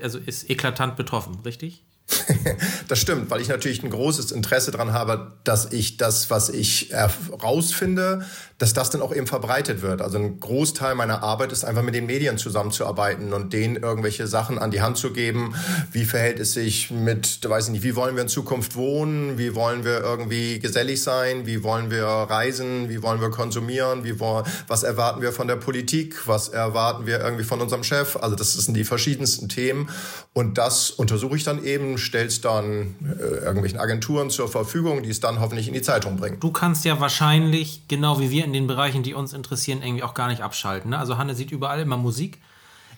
also 0.02 0.18
ist 0.18 0.50
eklatant 0.50 0.96
betroffen, 0.96 1.38
richtig? 1.44 1.82
das 2.88 3.00
stimmt, 3.00 3.30
weil 3.30 3.40
ich 3.40 3.48
natürlich 3.48 3.82
ein 3.82 3.90
großes 3.90 4.30
Interesse 4.30 4.70
daran 4.70 4.92
habe, 4.92 5.32
dass 5.42 5.72
ich 5.72 5.96
das, 5.96 6.30
was 6.30 6.48
ich 6.48 6.90
herausfinde, 6.90 8.24
dass 8.58 8.72
das 8.72 8.90
dann 8.90 9.02
auch 9.02 9.14
eben 9.14 9.26
verbreitet 9.26 9.82
wird. 9.82 10.00
Also 10.00 10.18
ein 10.18 10.38
Großteil 10.40 10.94
meiner 10.94 11.22
Arbeit 11.22 11.52
ist 11.52 11.64
einfach 11.64 11.82
mit 11.82 11.94
den 11.94 12.06
Medien 12.06 12.38
zusammenzuarbeiten 12.38 13.32
und 13.32 13.52
denen 13.52 13.76
irgendwelche 13.76 14.26
Sachen 14.26 14.58
an 14.58 14.70
die 14.70 14.80
Hand 14.80 14.98
zu 14.98 15.12
geben. 15.12 15.54
Wie 15.92 16.04
verhält 16.04 16.38
es 16.38 16.52
sich 16.54 16.90
mit, 16.90 17.40
weiß 17.46 17.66
ich 17.66 17.72
nicht, 17.72 17.82
wie 17.82 17.96
wollen 17.96 18.14
wir 18.14 18.22
in 18.22 18.28
Zukunft 18.28 18.76
wohnen? 18.76 19.36
Wie 19.36 19.54
wollen 19.54 19.84
wir 19.84 20.00
irgendwie 20.00 20.58
gesellig 20.60 21.02
sein? 21.02 21.44
Wie 21.44 21.64
wollen 21.64 21.90
wir 21.90 22.06
reisen? 22.06 22.88
Wie 22.88 23.02
wollen 23.02 23.20
wir 23.20 23.30
konsumieren? 23.30 24.04
Wie 24.04 24.20
wollen, 24.20 24.46
was 24.68 24.84
erwarten 24.84 25.20
wir 25.22 25.32
von 25.32 25.48
der 25.48 25.56
Politik? 25.56 26.26
Was 26.26 26.48
erwarten 26.48 27.04
wir 27.06 27.20
irgendwie 27.20 27.44
von 27.44 27.60
unserem 27.60 27.82
Chef? 27.82 28.16
Also 28.16 28.36
das 28.36 28.54
sind 28.54 28.74
die 28.74 28.84
verschiedensten 28.84 29.48
Themen 29.48 29.90
und 30.32 30.56
das 30.56 30.90
untersuche 30.90 31.36
ich 31.36 31.44
dann 31.44 31.62
eben, 31.64 31.95
stelle 31.96 32.26
es 32.26 32.40
dann 32.40 32.94
äh, 33.02 33.44
irgendwelchen 33.44 33.78
Agenturen 33.78 34.30
zur 34.30 34.48
Verfügung, 34.48 35.02
die 35.02 35.10
es 35.10 35.20
dann 35.20 35.40
hoffentlich 35.40 35.68
in 35.68 35.74
die 35.74 35.82
Zeitung 35.82 36.16
bringen. 36.16 36.38
Du 36.40 36.50
kannst 36.50 36.84
ja 36.84 37.00
wahrscheinlich, 37.00 37.82
genau 37.88 38.20
wie 38.20 38.30
wir 38.30 38.44
in 38.44 38.52
den 38.52 38.66
Bereichen, 38.66 39.02
die 39.02 39.14
uns 39.14 39.32
interessieren, 39.32 39.82
irgendwie 39.82 40.02
auch 40.02 40.14
gar 40.14 40.28
nicht 40.28 40.42
abschalten. 40.42 40.90
Ne? 40.90 40.98
Also 40.98 41.18
Hanne 41.18 41.34
sieht 41.34 41.50
überall 41.50 41.80
immer 41.80 41.96
Musik. 41.96 42.38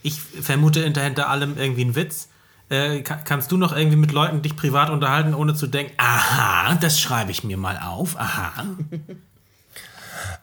Ich 0.02 0.20
vermute 0.20 0.82
hinter 0.82 1.28
allem 1.28 1.56
irgendwie 1.56 1.82
einen 1.82 1.96
Witz. 1.96 2.28
Äh, 2.70 3.00
kannst 3.02 3.50
du 3.50 3.56
noch 3.56 3.74
irgendwie 3.74 3.96
mit 3.96 4.12
Leuten 4.12 4.42
dich 4.42 4.54
privat 4.54 4.90
unterhalten, 4.90 5.34
ohne 5.34 5.54
zu 5.54 5.66
denken, 5.66 5.94
aha, 5.96 6.74
das 6.74 7.00
schreibe 7.00 7.30
ich 7.30 7.42
mir 7.42 7.56
mal 7.56 7.78
auf, 7.78 8.18
aha. 8.18 8.66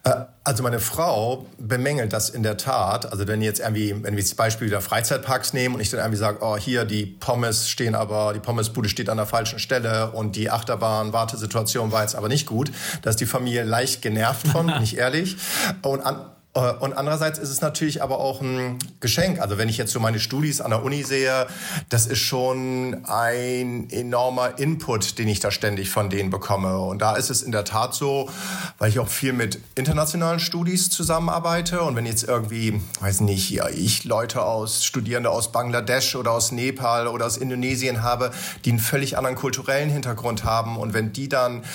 Äh, 0.06 0.26
also 0.44 0.62
meine 0.62 0.80
Frau 0.80 1.48
bemängelt 1.58 2.14
das 2.14 2.30
in 2.30 2.44
der 2.44 2.56
Tat. 2.56 3.12
Also 3.12 3.28
wenn 3.28 3.42
jetzt 3.42 3.60
irgendwie, 3.60 3.96
wenn 4.04 4.16
wir 4.16 4.24
das 4.24 4.36
Beispiel 4.36 4.70
der 4.70 4.80
Freizeitparks 4.80 5.54
nehmen 5.54 5.74
und 5.74 5.82
ich 5.82 5.90
dann 5.90 6.00
irgendwie 6.00 6.20
sage, 6.20 6.38
oh 6.42 6.56
hier 6.56 6.86
die 6.86 7.08
Pommes 7.08 7.68
stehen 7.68 7.96
aber, 7.96 8.32
die 8.34 8.40
Pommesbude 8.40 8.88
steht 8.88 9.10
an 9.10 9.18
der 9.18 9.26
falschen 9.26 9.58
Stelle 9.58 10.12
und 10.12 10.36
die 10.36 10.52
Achterbahn-Wartesituation 10.52 11.92
war 11.92 12.04
jetzt 12.04 12.16
aber 12.16 12.30
nicht 12.30 12.46
gut, 12.46 12.72
da 13.02 13.10
ist 13.10 13.20
die 13.20 13.26
Familie 13.26 13.64
leicht 13.64 14.04
genervt 14.04 14.48
von, 14.48 14.68
nicht 14.80 14.94
ehrlich. 14.98 15.36
Und 15.82 16.02
an, 16.02 16.18
und 16.56 16.94
andererseits 16.94 17.38
ist 17.38 17.50
es 17.50 17.60
natürlich 17.60 18.02
aber 18.02 18.20
auch 18.20 18.40
ein 18.40 18.80
Geschenk. 19.02 19.42
Also 19.42 19.58
wenn 19.58 19.68
ich 19.68 19.78
jetzt 19.78 19.92
so 19.92 20.00
meine 20.00 20.22
Studis 20.22 20.62
an 20.62 20.72
der 20.72 20.84
Uni 20.84 21.04
sehe, 21.04 21.48
das 21.90 22.06
ist 22.06 22.20
schon 22.20 23.04
ein 23.06 23.90
enormer 23.90 24.58
Input, 24.58 25.18
den 25.20 25.28
ich 25.28 25.42
da 25.42 25.52
ständig 25.52 25.90
von 25.90 26.10
denen 26.10 26.30
bekomme. 26.30 26.80
Und 26.80 27.02
da 27.02 27.18
ist 27.18 27.30
es 27.30 27.42
in 27.42 27.52
der 27.52 27.66
Tat 27.66 27.94
so, 27.94 28.30
weil 28.78 28.90
ich 28.90 29.00
auch 29.00 29.10
viel 29.10 29.34
mit 29.34 29.60
internationalen 29.76 30.40
Studis 30.40 30.90
zusammenarbeite. 30.90 31.82
Und 31.82 31.98
wenn 31.98 32.06
jetzt 32.06 32.24
irgendwie, 32.24 32.82
weiß 33.02 33.20
nicht, 33.20 33.50
ja, 33.50 33.68
ich 33.68 34.06
Leute 34.06 34.42
aus, 34.42 34.86
Studierende 34.86 35.32
aus 35.32 35.52
Bangladesch 35.52 36.16
oder 36.16 36.32
aus 36.32 36.54
Nepal 36.54 37.08
oder 37.08 37.26
aus 37.26 37.36
Indonesien 37.36 38.02
habe, 38.02 38.32
die 38.64 38.70
einen 38.70 38.80
völlig 38.80 39.18
anderen 39.18 39.36
kulturellen 39.36 39.90
Hintergrund 39.90 40.46
haben. 40.46 40.78
Und 40.78 40.94
wenn 40.94 41.12
die 41.12 41.28
dann 41.28 41.66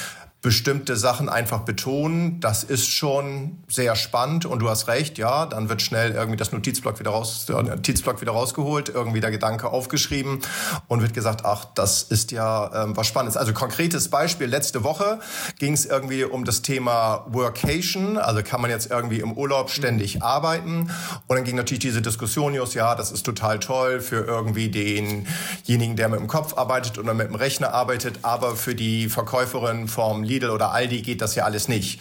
bestimmte 0.43 0.97
Sachen 0.97 1.29
einfach 1.29 1.61
betonen. 1.61 2.41
Das 2.41 2.65
ist 2.65 2.89
schon 2.89 3.59
sehr 3.69 3.95
spannend 3.95 4.47
und 4.47 4.61
du 4.61 4.71
hast 4.71 4.89
recht, 4.89 5.19
ja, 5.19 5.45
dann 5.45 5.69
wird 5.69 5.83
schnell 5.83 6.13
irgendwie 6.13 6.39
das 6.39 6.51
Notizblock 6.51 6.99
wieder 6.99 7.11
raus, 7.11 7.45
der 7.47 7.63
Notizblock 7.63 8.23
wieder 8.23 8.33
rausgeholt, 8.33 8.89
irgendwie 8.89 9.21
der 9.21 9.31
Gedanke 9.31 9.69
aufgeschrieben 9.69 10.41
und 10.89 11.03
wird 11.03 11.13
gesagt, 11.13 11.45
ach, 11.45 11.67
das 11.75 12.03
ist 12.05 12.33
ja 12.33 12.85
ähm, 12.85 12.97
was 12.97 13.07
Spannendes. 13.07 13.37
Also 13.37 13.53
konkretes 13.53 14.09
Beispiel, 14.09 14.47
letzte 14.47 14.83
Woche 14.83 15.21
ging 15.59 15.75
es 15.75 15.85
irgendwie 15.85 16.25
um 16.25 16.47
das 16.47 16.63
Thema 16.63 17.27
Workation, 17.29 18.17
also 18.17 18.43
kann 18.43 18.63
man 18.63 18.71
jetzt 18.71 18.91
irgendwie 18.91 19.21
im 19.21 19.33
Urlaub 19.33 19.69
ständig 19.69 20.23
arbeiten 20.23 20.91
und 21.27 21.37
dann 21.37 21.45
ging 21.45 21.57
natürlich 21.57 21.81
diese 21.81 22.01
Diskussion, 22.01 22.55
Just, 22.55 22.75
ja, 22.75 22.95
das 22.95 23.13
ist 23.13 23.27
total 23.27 23.59
toll 23.59 24.01
für 24.01 24.25
irgendwie 24.25 24.71
denjenigen, 24.71 25.97
der 25.97 26.09
mit 26.09 26.19
dem 26.19 26.29
Kopf 26.29 26.57
arbeitet 26.57 26.99
oder 26.99 27.13
mit 27.13 27.29
dem 27.29 27.35
Rechner 27.35 27.75
arbeitet, 27.75 28.21
aber 28.23 28.57
für 28.57 28.75
die 28.75 29.11
Verkäuferin 29.11 29.87
vom 29.87 30.30
Lidl 30.31 30.51
oder 30.51 30.73
Aldi 30.73 31.03
geht 31.03 31.21
das 31.21 31.35
ja 31.35 31.45
alles 31.45 31.69
nicht. 31.69 32.01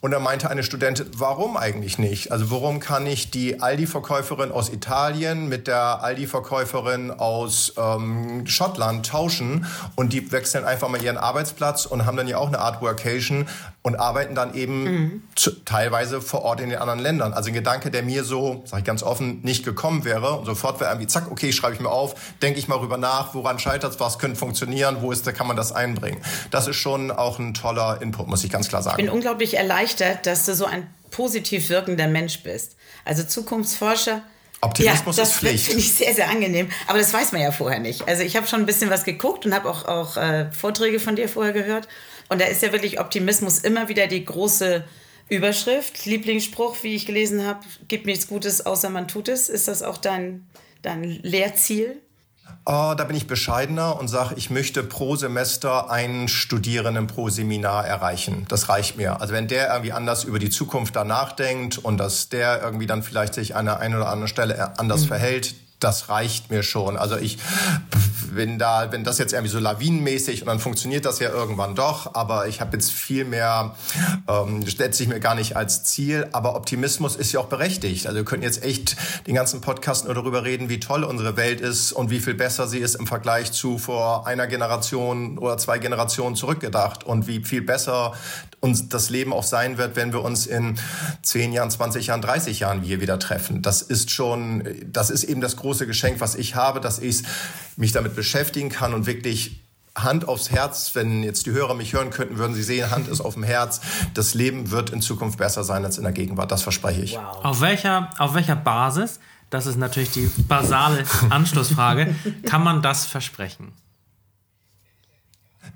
Und 0.00 0.12
da 0.12 0.20
meinte 0.20 0.48
eine 0.48 0.62
Studentin, 0.62 1.06
warum 1.16 1.56
eigentlich 1.56 1.98
nicht? 1.98 2.30
Also 2.30 2.52
warum 2.52 2.78
kann 2.78 3.04
ich 3.04 3.32
die 3.32 3.60
Aldi-Verkäuferin 3.60 4.52
aus 4.52 4.68
Italien 4.68 5.48
mit 5.48 5.66
der 5.66 6.04
Aldi-Verkäuferin 6.04 7.10
aus 7.10 7.72
ähm, 7.76 8.46
Schottland 8.46 9.06
tauschen 9.06 9.66
und 9.96 10.12
die 10.12 10.30
wechseln 10.30 10.64
einfach 10.64 10.88
mal 10.88 11.02
ihren 11.02 11.16
Arbeitsplatz 11.16 11.84
und 11.84 12.06
haben 12.06 12.16
dann 12.16 12.28
ja 12.28 12.38
auch 12.38 12.46
eine 12.46 12.60
Art 12.60 12.80
Workation 12.80 13.48
und 13.82 13.96
arbeiten 13.96 14.34
dann 14.34 14.54
eben 14.54 14.82
mhm. 14.84 15.22
zu, 15.34 15.50
teilweise 15.64 16.20
vor 16.20 16.42
Ort 16.42 16.60
in 16.60 16.68
den 16.68 16.78
anderen 16.78 17.00
Ländern. 17.00 17.32
Also 17.32 17.48
ein 17.48 17.54
Gedanke, 17.54 17.90
der 17.90 18.02
mir 18.02 18.22
so, 18.22 18.62
sage 18.66 18.80
ich 18.80 18.84
ganz 18.84 19.02
offen, 19.02 19.40
nicht 19.42 19.64
gekommen 19.64 20.04
wäre. 20.04 20.34
Und 20.34 20.44
sofort 20.44 20.78
wäre 20.78 20.90
irgendwie, 20.90 21.06
zack, 21.06 21.30
okay, 21.30 21.52
schreibe 21.52 21.74
ich 21.74 21.80
mir 21.80 21.90
auf, 21.90 22.14
denke 22.42 22.58
ich 22.58 22.68
mal 22.68 22.78
rüber 22.78 22.98
nach, 22.98 23.34
woran 23.34 23.58
scheitert 23.58 23.94
es, 23.94 24.00
was 24.00 24.18
könnte 24.18 24.36
funktionieren, 24.36 24.98
wo 25.00 25.10
ist, 25.10 25.26
da 25.26 25.32
kann 25.32 25.46
man 25.46 25.56
das 25.56 25.72
einbringen. 25.72 26.20
Das 26.50 26.68
ist 26.68 26.76
schon 26.76 27.10
auch 27.10 27.38
ein 27.38 27.54
toller 27.54 28.02
Input, 28.02 28.28
muss 28.28 28.44
ich 28.44 28.50
ganz 28.50 28.68
klar 28.68 28.82
sagen. 28.82 29.00
Ich 29.00 29.06
bin 29.06 29.14
unglaublich 29.14 29.56
erleichtert, 29.56 29.87
dass 29.96 30.46
du 30.46 30.54
so 30.54 30.64
ein 30.64 30.86
positiv 31.10 31.68
wirkender 31.68 32.08
Mensch 32.08 32.42
bist. 32.42 32.76
Also 33.04 33.22
Zukunftsforscher. 33.24 34.22
Optimismus 34.60 35.16
ja, 35.16 35.22
ist 35.22 35.34
Pflicht. 35.34 35.54
Das 35.54 35.66
finde 35.66 35.80
ich 35.80 35.92
sehr, 35.92 36.14
sehr 36.14 36.28
angenehm. 36.28 36.68
Aber 36.88 36.98
das 36.98 37.12
weiß 37.12 37.32
man 37.32 37.40
ja 37.40 37.52
vorher 37.52 37.78
nicht. 37.78 38.08
Also 38.08 38.24
ich 38.24 38.36
habe 38.36 38.46
schon 38.46 38.60
ein 38.60 38.66
bisschen 38.66 38.90
was 38.90 39.04
geguckt 39.04 39.46
und 39.46 39.54
habe 39.54 39.68
auch, 39.68 39.84
auch 39.84 40.16
äh, 40.16 40.50
Vorträge 40.52 40.98
von 40.98 41.14
dir 41.14 41.28
vorher 41.28 41.52
gehört. 41.52 41.86
Und 42.28 42.40
da 42.40 42.46
ist 42.46 42.62
ja 42.62 42.72
wirklich 42.72 43.00
Optimismus 43.00 43.58
immer 43.58 43.88
wieder 43.88 44.06
die 44.08 44.24
große 44.24 44.84
Überschrift. 45.28 46.04
Lieblingsspruch, 46.06 46.76
wie 46.82 46.94
ich 46.94 47.06
gelesen 47.06 47.46
habe, 47.46 47.60
gibt 47.86 48.06
nichts 48.06 48.26
Gutes, 48.26 48.66
außer 48.66 48.90
man 48.90 49.06
tut 49.08 49.28
es. 49.28 49.48
Ist 49.48 49.68
das 49.68 49.82
auch 49.82 49.96
dein, 49.96 50.46
dein 50.82 51.04
Lehrziel? 51.04 52.00
Oh, 52.64 52.94
da 52.94 53.04
bin 53.04 53.16
ich 53.16 53.26
bescheidener 53.26 53.98
und 53.98 54.08
sage, 54.08 54.34
ich 54.36 54.50
möchte 54.50 54.82
pro 54.82 55.16
Semester 55.16 55.90
einen 55.90 56.28
Studierenden 56.28 57.06
pro 57.06 57.30
Seminar 57.30 57.86
erreichen. 57.86 58.44
Das 58.48 58.68
reicht 58.68 58.98
mir. 58.98 59.20
Also 59.20 59.32
wenn 59.32 59.48
der 59.48 59.68
irgendwie 59.68 59.92
anders 59.92 60.24
über 60.24 60.38
die 60.38 60.50
Zukunft 60.50 60.94
da 60.94 61.04
nachdenkt 61.04 61.78
und 61.78 61.96
dass 61.96 62.28
der 62.28 62.60
irgendwie 62.62 62.86
dann 62.86 63.02
vielleicht 63.02 63.32
sich 63.32 63.56
an 63.56 63.64
der 63.64 63.80
einen 63.80 63.94
oder 63.94 64.08
anderen 64.08 64.28
Stelle 64.28 64.78
anders 64.78 65.04
mhm. 65.04 65.08
verhält, 65.08 65.54
das 65.80 66.08
reicht 66.08 66.50
mir 66.50 66.62
schon. 66.62 66.96
Also 66.96 67.16
ich, 67.16 67.38
wenn 68.32 68.58
da, 68.58 68.90
wenn 68.90 69.04
das 69.04 69.18
jetzt 69.18 69.32
irgendwie 69.32 69.50
so 69.50 69.58
lawinenmäßig 69.58 70.42
und 70.42 70.48
dann 70.48 70.58
funktioniert 70.58 71.04
das 71.04 71.18
ja 71.18 71.30
irgendwann 71.30 71.74
doch, 71.74 72.14
aber 72.14 72.48
ich 72.48 72.60
habe 72.60 72.76
jetzt 72.76 72.90
viel 72.90 73.24
mehr, 73.24 73.74
ähm, 74.28 74.66
setze 74.66 75.02
ich 75.02 75.08
mir 75.08 75.20
gar 75.20 75.34
nicht 75.34 75.56
als 75.56 75.84
Ziel, 75.84 76.28
aber 76.32 76.56
Optimismus 76.56 77.16
ist 77.16 77.32
ja 77.32 77.40
auch 77.40 77.46
berechtigt. 77.46 78.06
Also 78.06 78.16
wir 78.16 78.24
könnten 78.24 78.44
jetzt 78.44 78.64
echt 78.64 78.96
den 79.26 79.34
ganzen 79.34 79.60
Podcast 79.60 80.04
nur 80.06 80.14
darüber 80.14 80.44
reden, 80.44 80.68
wie 80.68 80.80
toll 80.80 81.04
unsere 81.04 81.36
Welt 81.36 81.60
ist 81.60 81.92
und 81.92 82.10
wie 82.10 82.20
viel 82.20 82.34
besser 82.34 82.66
sie 82.66 82.78
ist 82.78 82.96
im 82.96 83.06
Vergleich 83.06 83.52
zu 83.52 83.78
vor 83.78 84.26
einer 84.26 84.46
Generation 84.46 85.38
oder 85.38 85.58
zwei 85.58 85.78
Generationen 85.78 86.36
zurückgedacht 86.36 87.04
und 87.04 87.26
wie 87.26 87.44
viel 87.44 87.62
besser 87.62 88.14
uns 88.60 88.88
das 88.88 89.10
Leben 89.10 89.32
auch 89.32 89.44
sein 89.44 89.78
wird, 89.78 89.94
wenn 89.94 90.12
wir 90.12 90.22
uns 90.22 90.46
in 90.46 90.78
10 91.22 91.52
Jahren, 91.52 91.70
20 91.70 92.08
Jahren, 92.08 92.20
30 92.20 92.60
Jahren 92.60 92.82
hier 92.82 93.00
wieder 93.00 93.18
treffen. 93.18 93.62
Das 93.62 93.82
ist 93.82 94.10
schon, 94.10 94.64
das 94.86 95.10
ist 95.10 95.24
eben 95.24 95.40
das 95.40 95.56
große 95.56 95.67
Geschenk, 95.86 96.20
was 96.20 96.34
ich 96.34 96.54
habe, 96.54 96.80
dass 96.80 96.98
ich 96.98 97.22
mich 97.76 97.92
damit 97.92 98.16
beschäftigen 98.16 98.68
kann 98.70 98.94
und 98.94 99.06
wirklich 99.06 99.60
Hand 100.04 100.28
aufs 100.28 100.50
Herz, 100.50 100.94
wenn 100.94 101.22
jetzt 101.22 101.46
die 101.46 101.50
Hörer 101.50 101.74
mich 101.74 101.92
hören 101.92 102.10
könnten, 102.10 102.38
würden 102.38 102.54
sie 102.54 102.62
sehen, 102.62 102.90
Hand 102.90 103.08
ist 103.08 103.20
auf 103.20 103.34
dem 103.34 103.42
Herz. 103.42 103.80
Das 104.14 104.34
Leben 104.34 104.70
wird 104.70 104.90
in 104.90 105.00
Zukunft 105.00 105.38
besser 105.38 105.64
sein 105.64 105.84
als 105.84 105.98
in 105.98 106.04
der 106.04 106.12
Gegenwart. 106.12 106.52
Das 106.52 106.62
verspreche 106.62 107.02
ich. 107.02 107.16
Wow. 107.16 107.44
Auf, 107.44 107.60
welcher, 107.60 108.10
auf 108.18 108.34
welcher 108.34 108.56
Basis, 108.56 109.20
das 109.50 109.66
ist 109.66 109.76
natürlich 109.76 110.10
die 110.10 110.30
basale 110.48 111.04
Anschlussfrage, 111.30 112.14
kann 112.46 112.62
man 112.62 112.82
das 112.82 113.06
versprechen? 113.06 113.72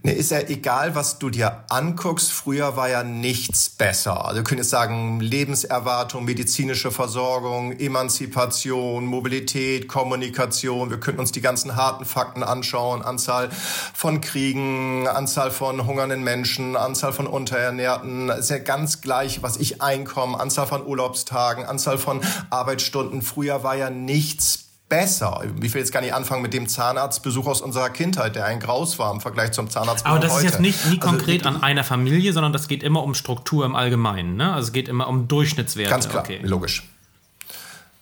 Nee, 0.03 0.13
ist 0.13 0.31
ja 0.31 0.41
egal, 0.41 0.95
was 0.95 1.19
du 1.19 1.31
dir 1.31 1.65
anguckst. 1.69 2.33
Früher 2.33 2.77
war 2.77 2.89
ja 2.89 3.05
nichts 3.05 3.69
besser. 3.69 4.25
Also 4.25 4.37
wir 4.37 4.45
können 4.45 4.59
jetzt 4.59 4.71
sagen, 4.71 5.21
Lebenserwartung, 5.21 6.25
medizinische 6.25 6.91
Versorgung, 6.91 7.73
Emanzipation, 7.79 9.07
Mobilität, 9.07 9.89
Kommunikation. 9.89 10.91
Wir 10.91 10.99
könnten 10.99 11.21
uns 11.21 11.33
die 11.33 11.41
ganzen 11.41 11.77
harten 11.77 12.05
Fakten 12.05 12.43
anschauen. 12.43 13.03
Anzahl 13.03 13.51
von 13.95 14.21
Kriegen, 14.21 15.07
Anzahl 15.07 15.51
von 15.51 15.87
hungernden 15.87 16.25
Menschen, 16.25 16.77
Anzahl 16.77 17.13
von 17.13 17.27
Unterernährten. 17.27 18.29
Ist 18.31 18.51
ja 18.51 18.59
ganz 18.59 19.03
gleich, 19.03 19.43
was 19.43 19.57
ich 19.57 19.83
einkomme, 19.83 20.41
Anzahl 20.41 20.67
von 20.67 20.85
Urlaubstagen, 20.85 21.65
Anzahl 21.65 21.99
von 21.99 22.21
Arbeitsstunden. 22.51 23.23
Früher 23.23 23.63
war 23.63 23.77
ja 23.77 23.91
nichts 23.91 24.72
besser. 24.93 25.41
Ich 25.63 25.73
will 25.73 25.81
jetzt 25.81 25.91
gar 25.91 26.03
nicht 26.03 26.13
anfangen 26.13 26.43
mit 26.43 26.53
dem 26.53 26.69
Zahnarztbesuch 26.69 27.47
aus 27.47 27.63
unserer 27.63 27.89
Kindheit, 27.89 28.37
der 28.37 28.45
ein 28.45 28.61
Graus 28.61 28.99
war 28.99 29.11
im 29.11 29.23
Vergleich 29.23 29.53
zum 29.53 29.71
Zahnarztbesuch 29.71 30.15
Aber 30.15 30.21
das 30.21 30.37
ist 30.37 30.45
jetzt 30.45 30.61
nicht 30.61 30.85
nie 30.85 31.01
also, 31.01 31.09
konkret 31.09 31.47
an 31.47 31.63
einer 31.63 31.83
Familie, 31.83 32.35
sondern 32.35 32.53
das 32.53 32.69
geht 32.69 32.83
immer 32.83 33.03
um 33.03 33.15
Struktur 33.15 33.65
im 33.65 33.75
Allgemeinen. 33.75 34.37
Ne? 34.37 34.53
Also 34.53 34.67
es 34.67 34.73
geht 34.75 34.91
immer 34.91 35.09
um 35.09 35.29
Durchschnittswerte. 35.29 35.91
Ganz 35.91 36.11
klar, 36.11 36.25
okay. 36.25 36.41
logisch. 36.43 36.83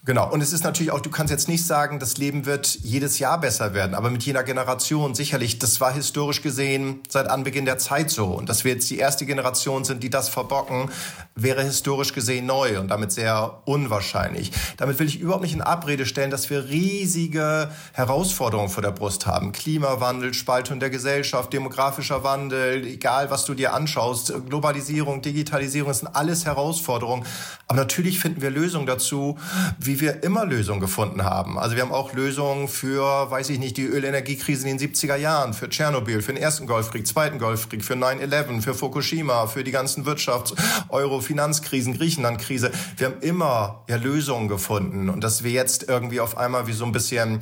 Genau. 0.02 0.32
Und 0.32 0.40
es 0.40 0.54
ist 0.54 0.64
natürlich 0.64 0.92
auch, 0.92 1.00
du 1.00 1.10
kannst 1.10 1.30
jetzt 1.30 1.46
nicht 1.46 1.66
sagen, 1.66 1.98
das 1.98 2.16
Leben 2.16 2.46
wird 2.46 2.78
jedes 2.82 3.18
Jahr 3.18 3.38
besser 3.38 3.74
werden, 3.74 3.94
aber 3.94 4.08
mit 4.08 4.22
jener 4.22 4.42
Generation 4.44 5.14
sicherlich, 5.14 5.58
das 5.58 5.78
war 5.78 5.92
historisch 5.92 6.40
gesehen 6.40 7.00
seit 7.10 7.28
Anbeginn 7.28 7.66
der 7.66 7.76
Zeit 7.76 8.10
so. 8.10 8.28
Und 8.28 8.48
dass 8.48 8.64
wir 8.64 8.72
jetzt 8.72 8.88
die 8.88 8.96
erste 8.96 9.26
Generation 9.26 9.84
sind, 9.84 10.02
die 10.02 10.08
das 10.08 10.30
verbocken, 10.30 10.90
wäre 11.34 11.62
historisch 11.62 12.14
gesehen 12.14 12.46
neu 12.46 12.80
und 12.80 12.88
damit 12.88 13.12
sehr 13.12 13.60
unwahrscheinlich. 13.66 14.52
Damit 14.78 14.98
will 14.98 15.06
ich 15.06 15.20
überhaupt 15.20 15.42
nicht 15.42 15.52
in 15.52 15.60
Abrede 15.60 16.06
stellen, 16.06 16.30
dass 16.30 16.48
wir 16.48 16.70
riesige 16.70 17.70
Herausforderungen 17.92 18.70
vor 18.70 18.82
der 18.82 18.92
Brust 18.92 19.26
haben. 19.26 19.52
Klimawandel, 19.52 20.32
Spaltung 20.32 20.80
der 20.80 20.88
Gesellschaft, 20.88 21.52
demografischer 21.52 22.24
Wandel, 22.24 22.86
egal 22.86 23.30
was 23.30 23.44
du 23.44 23.52
dir 23.52 23.74
anschaust, 23.74 24.32
Globalisierung, 24.48 25.20
Digitalisierung, 25.20 25.88
das 25.90 25.98
sind 25.98 26.16
alles 26.16 26.46
Herausforderungen. 26.46 27.26
Aber 27.66 27.76
natürlich 27.76 28.18
finden 28.18 28.40
wir 28.40 28.50
Lösungen 28.50 28.86
dazu, 28.86 29.38
wie 29.78 29.89
wie 29.90 30.00
wir 30.00 30.22
immer 30.22 30.46
Lösungen 30.46 30.78
gefunden 30.78 31.24
haben. 31.24 31.58
Also 31.58 31.74
wir 31.74 31.82
haben 31.82 31.90
auch 31.90 32.12
Lösungen 32.12 32.68
für, 32.68 33.28
weiß 33.28 33.50
ich 33.50 33.58
nicht, 33.58 33.76
die 33.76 33.86
Ölenergiekrise 33.86 34.68
in 34.68 34.78
den 34.78 34.94
70er 34.94 35.16
Jahren, 35.16 35.52
für 35.52 35.68
Tschernobyl, 35.68 36.22
für 36.22 36.32
den 36.32 36.40
ersten 36.40 36.68
Golfkrieg, 36.68 37.08
zweiten 37.08 37.40
Golfkrieg, 37.40 37.84
für 37.84 37.94
9-11, 37.94 38.62
für 38.62 38.74
Fukushima, 38.74 39.48
für 39.48 39.64
die 39.64 39.72
ganzen 39.72 40.06
Wirtschafts-, 40.06 40.54
Euro-, 40.90 41.20
Finanzkrisen, 41.20 41.98
Griechenland-Krise. 41.98 42.70
Wir 42.98 43.08
haben 43.08 43.20
immer 43.20 43.82
ja, 43.88 43.96
Lösungen 43.96 44.46
gefunden. 44.46 45.08
Und 45.08 45.24
dass 45.24 45.42
wir 45.42 45.50
jetzt 45.50 45.88
irgendwie 45.88 46.20
auf 46.20 46.38
einmal 46.38 46.68
wie 46.68 46.72
so 46.72 46.84
ein 46.84 46.92
bisschen, 46.92 47.40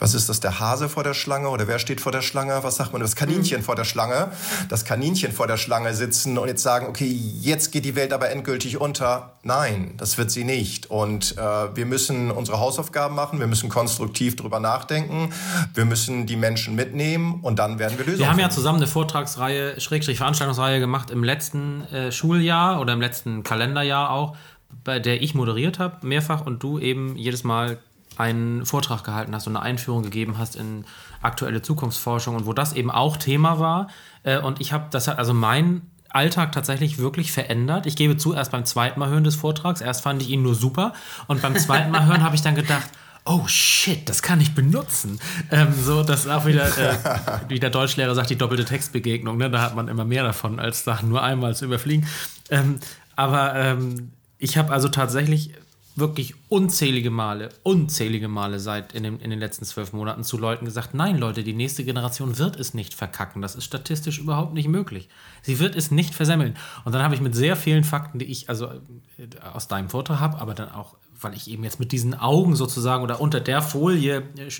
was 0.00 0.14
ist 0.14 0.28
das, 0.28 0.40
der 0.40 0.58
Hase 0.58 0.88
vor 0.88 1.04
der 1.04 1.14
Schlange 1.14 1.50
oder 1.50 1.68
wer 1.68 1.78
steht 1.78 2.00
vor 2.00 2.10
der 2.10 2.22
Schlange? 2.22 2.58
Was 2.62 2.76
sagt 2.76 2.92
man? 2.92 3.00
Das 3.00 3.14
Kaninchen 3.14 3.60
mhm. 3.60 3.64
vor 3.64 3.76
der 3.76 3.84
Schlange. 3.84 4.32
Das 4.68 4.84
Kaninchen 4.84 5.30
vor 5.30 5.46
der 5.46 5.56
Schlange 5.56 5.94
sitzen 5.94 6.36
und 6.36 6.48
jetzt 6.48 6.64
sagen, 6.64 6.88
okay, 6.88 7.06
jetzt 7.06 7.70
geht 7.70 7.84
die 7.84 7.94
Welt 7.94 8.12
aber 8.12 8.30
endgültig 8.30 8.80
unter. 8.80 9.38
Nein, 9.44 9.94
das 9.98 10.18
wird 10.18 10.32
sie 10.32 10.42
nicht. 10.42 10.90
Und 10.90 11.36
äh, 11.38 11.75
wir 11.76 11.86
müssen 11.86 12.30
unsere 12.30 12.60
Hausaufgaben 12.60 13.14
machen, 13.14 13.40
wir 13.40 13.46
müssen 13.46 13.68
konstruktiv 13.68 14.36
drüber 14.36 14.60
nachdenken, 14.60 15.32
wir 15.74 15.84
müssen 15.84 16.26
die 16.26 16.36
Menschen 16.36 16.74
mitnehmen 16.74 17.40
und 17.42 17.58
dann 17.58 17.78
werden 17.78 17.98
wir 17.98 18.04
Lösungen 18.04 18.20
Wir 18.20 18.30
haben 18.30 18.38
ja 18.38 18.50
zusammen 18.50 18.78
eine 18.78 18.86
Vortragsreihe, 18.86 19.80
Schrägstrich 19.80 20.18
Veranstaltungsreihe 20.18 20.80
gemacht 20.80 21.10
im 21.10 21.24
letzten 21.24 21.84
äh, 21.92 22.12
Schuljahr 22.12 22.80
oder 22.80 22.92
im 22.92 23.00
letzten 23.00 23.42
Kalenderjahr 23.42 24.10
auch, 24.10 24.36
bei 24.84 24.98
der 24.98 25.22
ich 25.22 25.34
moderiert 25.34 25.78
habe, 25.78 26.06
mehrfach 26.06 26.44
und 26.46 26.62
du 26.62 26.78
eben 26.78 27.16
jedes 27.16 27.44
Mal 27.44 27.78
einen 28.16 28.64
Vortrag 28.64 29.04
gehalten 29.04 29.34
hast 29.34 29.46
und 29.46 29.56
eine 29.56 29.64
Einführung 29.64 30.02
gegeben 30.02 30.38
hast 30.38 30.56
in 30.56 30.84
aktuelle 31.22 31.62
Zukunftsforschung 31.62 32.34
und 32.34 32.46
wo 32.46 32.52
das 32.52 32.72
eben 32.72 32.90
auch 32.90 33.16
Thema 33.16 33.58
war. 33.58 33.88
Äh, 34.22 34.38
und 34.38 34.60
ich 34.60 34.72
habe 34.72 34.86
das 34.90 35.08
hat 35.08 35.18
also 35.18 35.34
mein 35.34 35.82
Alltag 36.10 36.52
tatsächlich 36.52 36.98
wirklich 36.98 37.32
verändert. 37.32 37.86
Ich 37.86 37.96
gebe 37.96 38.16
zu, 38.16 38.34
erst 38.34 38.52
beim 38.52 38.64
zweiten 38.64 39.00
Mal 39.00 39.10
hören 39.10 39.24
des 39.24 39.36
Vortrags, 39.36 39.80
erst 39.80 40.02
fand 40.02 40.22
ich 40.22 40.30
ihn 40.30 40.42
nur 40.42 40.54
super 40.54 40.92
und 41.26 41.42
beim 41.42 41.56
zweiten 41.56 41.90
Mal 41.90 42.06
hören 42.06 42.22
habe 42.22 42.34
ich 42.34 42.42
dann 42.42 42.54
gedacht, 42.54 42.88
oh 43.26 43.46
shit, 43.46 44.08
das 44.08 44.22
kann 44.22 44.40
ich 44.40 44.54
benutzen. 44.54 45.18
Ähm, 45.50 45.72
so, 45.72 46.02
das 46.02 46.20
ist 46.20 46.30
auch 46.30 46.46
wieder, 46.46 46.66
äh, 46.66 46.96
wie 47.48 47.58
der 47.58 47.70
Deutschlehrer 47.70 48.14
sagt, 48.14 48.30
die 48.30 48.36
doppelte 48.36 48.64
Textbegegnung. 48.64 49.36
Ne? 49.36 49.50
Da 49.50 49.60
hat 49.60 49.74
man 49.74 49.88
immer 49.88 50.04
mehr 50.04 50.22
davon, 50.22 50.58
als 50.60 50.84
Sachen 50.84 51.08
nur 51.08 51.22
einmal 51.22 51.54
zu 51.54 51.64
überfliegen. 51.64 52.06
Ähm, 52.50 52.78
aber 53.16 53.54
ähm, 53.56 54.12
ich 54.38 54.56
habe 54.56 54.72
also 54.72 54.88
tatsächlich 54.88 55.50
wirklich 55.96 56.34
unzählige 56.48 57.10
Male, 57.10 57.48
unzählige 57.62 58.28
Male 58.28 58.60
seit 58.60 58.92
in 58.92 59.02
den, 59.02 59.18
in 59.18 59.30
den 59.30 59.38
letzten 59.38 59.64
zwölf 59.64 59.94
Monaten 59.94 60.24
zu 60.24 60.36
Leuten 60.36 60.66
gesagt, 60.66 60.92
nein 60.92 61.16
Leute, 61.16 61.42
die 61.42 61.54
nächste 61.54 61.84
Generation 61.84 62.36
wird 62.38 62.60
es 62.60 62.74
nicht 62.74 62.92
verkacken. 62.92 63.40
Das 63.40 63.54
ist 63.54 63.64
statistisch 63.64 64.18
überhaupt 64.18 64.52
nicht 64.52 64.68
möglich. 64.68 65.08
Sie 65.40 65.58
wird 65.58 65.74
es 65.74 65.90
nicht 65.90 66.14
versemmeln. 66.14 66.54
Und 66.84 66.94
dann 66.94 67.02
habe 67.02 67.14
ich 67.14 67.22
mit 67.22 67.34
sehr 67.34 67.56
vielen 67.56 67.82
Fakten, 67.82 68.18
die 68.18 68.26
ich 68.26 68.50
also 68.50 68.66
äh, 68.66 69.28
aus 69.54 69.68
deinem 69.68 69.88
Vortrag 69.88 70.20
habe, 70.20 70.38
aber 70.38 70.54
dann 70.54 70.70
auch, 70.70 70.96
weil 71.18 71.32
ich 71.32 71.48
eben 71.50 71.64
jetzt 71.64 71.80
mit 71.80 71.92
diesen 71.92 72.14
Augen 72.14 72.56
sozusagen 72.56 73.02
oder 73.02 73.20
unter 73.20 73.40
der 73.40 73.62
Folie 73.62 74.22
äh, 74.36 74.50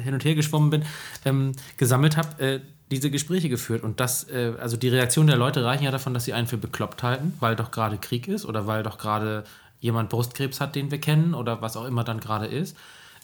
hin 0.00 0.14
und 0.14 0.24
her 0.24 0.36
geschwommen 0.36 0.70
bin, 0.70 0.84
ähm, 1.24 1.52
gesammelt 1.76 2.16
habe, 2.16 2.40
äh, 2.40 2.60
diese 2.90 3.10
Gespräche 3.10 3.48
geführt. 3.48 3.82
Und 3.82 3.98
das, 3.98 4.28
äh, 4.28 4.52
also 4.60 4.76
die 4.76 4.88
Reaktion 4.88 5.26
der 5.26 5.36
Leute 5.36 5.64
reichen 5.64 5.84
ja 5.84 5.90
davon, 5.90 6.14
dass 6.14 6.24
sie 6.24 6.34
einen 6.34 6.46
für 6.46 6.56
bekloppt 6.56 7.02
halten, 7.02 7.34
weil 7.40 7.56
doch 7.56 7.72
gerade 7.72 7.96
Krieg 7.96 8.28
ist 8.28 8.44
oder 8.44 8.68
weil 8.68 8.84
doch 8.84 8.98
gerade 8.98 9.42
jemand 9.84 10.08
Brustkrebs 10.08 10.62
hat, 10.62 10.74
den 10.76 10.90
wir 10.90 10.98
kennen 10.98 11.34
oder 11.34 11.60
was 11.60 11.76
auch 11.76 11.84
immer 11.84 12.04
dann 12.04 12.18
gerade 12.18 12.46
ist, 12.46 12.74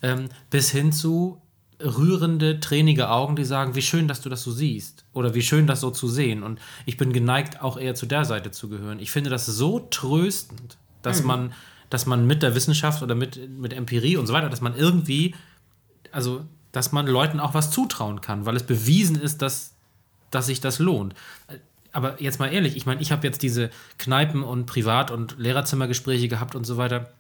ähm, 0.03 0.29
bis 0.51 0.71
hin 0.71 0.93
zu 0.93 1.41
rührende, 1.83 2.61
tränige 2.61 3.09
Augen, 3.09 3.35
die 3.35 3.47
sagen, 3.47 3.75
wie 3.75 3.81
schön, 3.81 4.09
dass 4.09 4.21
du 4.21 4.29
das 4.29 4.43
so 4.43 4.53
siehst. 4.53 5.07
Oder 5.15 5.33
wie 5.35 5.41
schön, 5.41 5.67
das 5.67 5.81
so 5.81 5.91
zu 5.91 6.07
sehen. 6.07 6.43
Und 6.43 6.61
ich 6.85 6.99
bin 6.99 7.15
geneigt, 7.15 7.63
auch 7.63 7.79
eher 7.79 7.95
zu 7.95 8.05
der 8.05 8.27
Seite 8.27 8.51
zu 8.51 8.69
gehören. 8.69 8.99
Ich 8.99 9.11
finde 9.11 9.31
das 9.31 9.47
so 9.47 9.81
tröstend, 9.81 10.77
dass 11.01 11.23
mhm. 11.23 11.27
man, 11.27 11.53
dass 11.89 12.05
man 12.05 12.27
mit 12.27 12.43
der 12.43 12.55
Wissenschaft 12.55 13.03
oder 13.03 13.15
mit, 13.15 13.49
mit 13.49 13.73
Empirie 13.73 14.19
und 14.19 14.27
so 14.27 14.35
weiter, 14.35 14.51
dass 14.51 14.61
man 14.61 14.77
irgendwie, 14.77 15.35
also, 16.13 16.45
dass 16.73 16.93
man 16.93 17.07
Leuten 17.07 17.41
auch 17.41 17.55
was 17.55 17.71
zutrauen 17.71 18.21
kann, 18.21 18.45
weil 18.45 18.57
es 18.57 18.65
bewiesen 18.65 19.19
ist, 19.19 19.41
dass, 19.41 19.75
dass 20.31 20.45
sich 20.45 20.61
das 20.61 20.79
lohnt. 20.79 21.15
Aber 21.93 22.21
jetzt 22.21 22.39
mal 22.39 22.53
ehrlich, 22.53 22.77
ich 22.77 22.87
meine, 22.87 23.01
ich 23.01 23.13
habe 23.13 23.27
jetzt 23.27 23.43
diese 23.43 23.71
Kneipen- 23.99 24.43
und 24.43 24.67
Privat- 24.67 25.11
und 25.11 25.37
Lehrerzimmergespräche 25.39 26.29
gehabt 26.29 26.55
und 26.55 26.65
so 26.65 26.77
weiter 26.77 27.11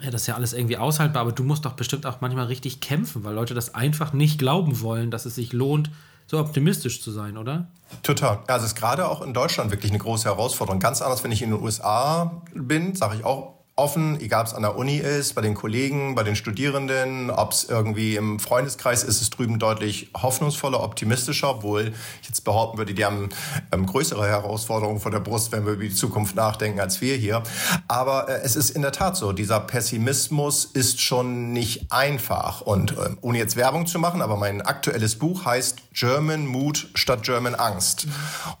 ja, 0.00 0.10
das 0.10 0.22
ist 0.22 0.26
ja 0.28 0.34
alles 0.34 0.52
irgendwie 0.52 0.76
aushaltbar, 0.76 1.22
aber 1.22 1.32
du 1.32 1.42
musst 1.42 1.64
doch 1.64 1.72
bestimmt 1.72 2.06
auch 2.06 2.20
manchmal 2.20 2.46
richtig 2.46 2.80
kämpfen, 2.80 3.24
weil 3.24 3.34
Leute 3.34 3.54
das 3.54 3.74
einfach 3.74 4.12
nicht 4.12 4.38
glauben 4.38 4.80
wollen, 4.80 5.10
dass 5.10 5.26
es 5.26 5.34
sich 5.34 5.52
lohnt, 5.52 5.90
so 6.26 6.38
optimistisch 6.38 7.02
zu 7.02 7.10
sein, 7.10 7.36
oder? 7.36 7.68
Total. 8.02 8.40
Also 8.46 8.66
es 8.66 8.72
ist 8.72 8.78
gerade 8.78 9.08
auch 9.08 9.22
in 9.22 9.34
Deutschland 9.34 9.70
wirklich 9.70 9.90
eine 9.90 9.98
große 9.98 10.26
Herausforderung. 10.26 10.78
Ganz 10.78 11.02
anders, 11.02 11.24
wenn 11.24 11.32
ich 11.32 11.42
in 11.42 11.50
den 11.50 11.60
USA 11.60 12.42
bin, 12.54 12.94
sage 12.94 13.16
ich 13.16 13.24
auch 13.24 13.54
offen, 13.78 14.20
egal 14.20 14.42
ob 14.42 14.46
es 14.46 14.54
an 14.54 14.62
der 14.62 14.76
Uni 14.76 14.96
ist, 14.96 15.34
bei 15.34 15.42
den 15.42 15.54
Kollegen, 15.54 16.14
bei 16.14 16.22
den 16.22 16.36
Studierenden, 16.36 17.30
ob 17.30 17.52
es 17.52 17.64
irgendwie 17.64 18.16
im 18.16 18.38
Freundeskreis 18.38 19.04
ist, 19.04 19.18
ist 19.18 19.22
es 19.22 19.30
drüben 19.30 19.58
deutlich 19.58 20.10
hoffnungsvoller, 20.16 20.82
optimistischer, 20.82 21.50
obwohl 21.50 21.92
ich 22.22 22.28
jetzt 22.28 22.44
behaupten 22.44 22.78
würde, 22.78 22.94
die 22.94 23.04
haben 23.04 23.28
ähm, 23.72 23.86
größere 23.86 24.26
Herausforderungen 24.26 25.00
vor 25.00 25.10
der 25.10 25.20
Brust, 25.20 25.52
wenn 25.52 25.66
wir 25.66 25.72
über 25.72 25.82
die 25.82 25.94
Zukunft 25.94 26.36
nachdenken, 26.36 26.80
als 26.80 27.00
wir 27.00 27.16
hier. 27.16 27.42
Aber 27.88 28.28
äh, 28.28 28.40
es 28.42 28.56
ist 28.56 28.70
in 28.70 28.82
der 28.82 28.92
Tat 28.92 29.16
so, 29.16 29.32
dieser 29.32 29.60
Pessimismus 29.60 30.64
ist 30.64 31.00
schon 31.00 31.52
nicht 31.52 31.92
einfach. 31.92 32.60
Und 32.60 32.92
äh, 32.92 33.10
ohne 33.20 33.38
jetzt 33.38 33.56
Werbung 33.56 33.86
zu 33.86 33.98
machen, 33.98 34.22
aber 34.22 34.36
mein 34.36 34.62
aktuelles 34.62 35.16
Buch 35.18 35.44
heißt 35.44 35.76
German 35.98 36.46
Mut 36.46 36.86
statt 36.94 37.24
German 37.24 37.56
Angst. 37.56 38.06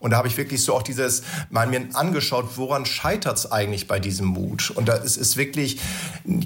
Und 0.00 0.10
da 0.10 0.16
habe 0.16 0.26
ich 0.26 0.36
wirklich 0.36 0.64
so 0.64 0.74
auch 0.74 0.82
dieses 0.82 1.22
mal 1.50 1.68
mir 1.68 1.88
angeschaut, 1.94 2.56
woran 2.56 2.84
scheitert 2.84 3.38
es 3.38 3.52
eigentlich 3.52 3.86
bei 3.86 4.00
diesem 4.00 4.26
Mut? 4.26 4.70
Und 4.70 4.88
da 4.88 4.96
es 4.96 5.16
ist 5.16 5.36
wirklich, 5.36 5.80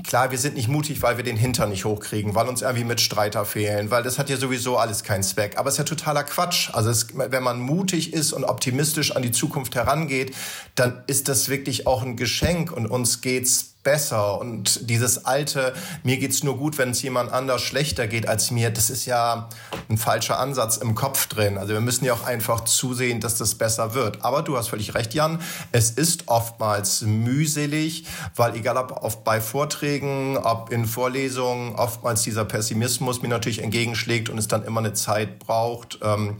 klar, 0.04 0.30
wir 0.30 0.38
sind 0.38 0.54
nicht 0.54 0.68
mutig, 0.68 1.00
weil 1.00 1.16
wir 1.16 1.25
den 1.25 1.38
Hintern 1.38 1.70
nicht 1.70 1.87
hochkriegen, 1.87 2.34
weil 2.34 2.46
uns 2.46 2.61
irgendwie 2.61 2.84
Mitstreiter 2.84 3.46
fehlen, 3.46 3.90
weil 3.90 4.02
das 4.02 4.18
hat 4.18 4.28
ja 4.28 4.37
sowieso 4.37 4.76
alles 4.76 5.02
keinen 5.02 5.22
Zweck. 5.22 5.56
Aber 5.56 5.68
es 5.68 5.75
ist 5.75 5.78
ja 5.78 5.84
totaler 5.84 6.25
Quatsch. 6.25 6.68
Also 6.75 6.90
es, 6.90 7.06
wenn 7.14 7.42
man 7.42 7.58
mutig 7.58 8.12
ist 8.12 8.34
und 8.34 8.44
optimistisch 8.44 9.16
an 9.16 9.22
die 9.22 9.32
Zukunft 9.32 9.75
herangeht, 9.75 10.34
dann 10.75 11.02
ist 11.06 11.28
das 11.28 11.49
wirklich 11.49 11.87
auch 11.87 12.02
ein 12.02 12.16
Geschenk 12.16 12.70
und 12.70 12.87
uns 12.87 13.22
geht's 13.22 13.71
besser 13.82 14.40
und 14.40 14.88
dieses 14.88 15.24
alte, 15.24 15.74
mir 16.02 16.18
geht's 16.18 16.42
nur 16.42 16.56
gut, 16.56 16.78
wenn 16.78 16.90
es 16.90 17.02
jemand 17.02 17.32
anders 17.32 17.62
schlechter 17.62 18.06
geht 18.06 18.28
als 18.28 18.50
mir, 18.50 18.70
das 18.70 18.90
ist 18.90 19.06
ja 19.06 19.48
ein 19.88 19.98
falscher 19.98 20.38
Ansatz 20.38 20.76
im 20.76 20.94
Kopf 20.94 21.26
drin. 21.26 21.58
Also 21.58 21.72
wir 21.72 21.80
müssen 21.80 22.04
ja 22.04 22.12
auch 22.14 22.24
einfach 22.24 22.64
zusehen, 22.64 23.20
dass 23.20 23.36
das 23.36 23.56
besser 23.56 23.94
wird. 23.94 24.24
Aber 24.24 24.42
du 24.42 24.56
hast 24.56 24.68
völlig 24.68 24.94
recht, 24.94 25.14
Jan, 25.14 25.40
es 25.72 25.90
ist 25.90 26.28
oftmals 26.28 27.02
mühselig, 27.02 28.04
weil 28.36 28.54
egal 28.56 28.76
ob 28.76 28.92
auf, 28.92 29.24
bei 29.24 29.40
Vorträgen, 29.40 30.36
ob 30.36 30.70
in 30.70 30.86
Vorlesungen, 30.86 31.74
oftmals 31.74 32.22
dieser 32.22 32.44
Pessimismus 32.44 33.22
mir 33.22 33.28
natürlich 33.28 33.62
entgegenschlägt 33.62 34.28
und 34.28 34.38
es 34.38 34.48
dann 34.48 34.64
immer 34.64 34.80
eine 34.80 34.92
Zeit 34.92 35.38
braucht. 35.38 35.98
Ähm, 36.02 36.36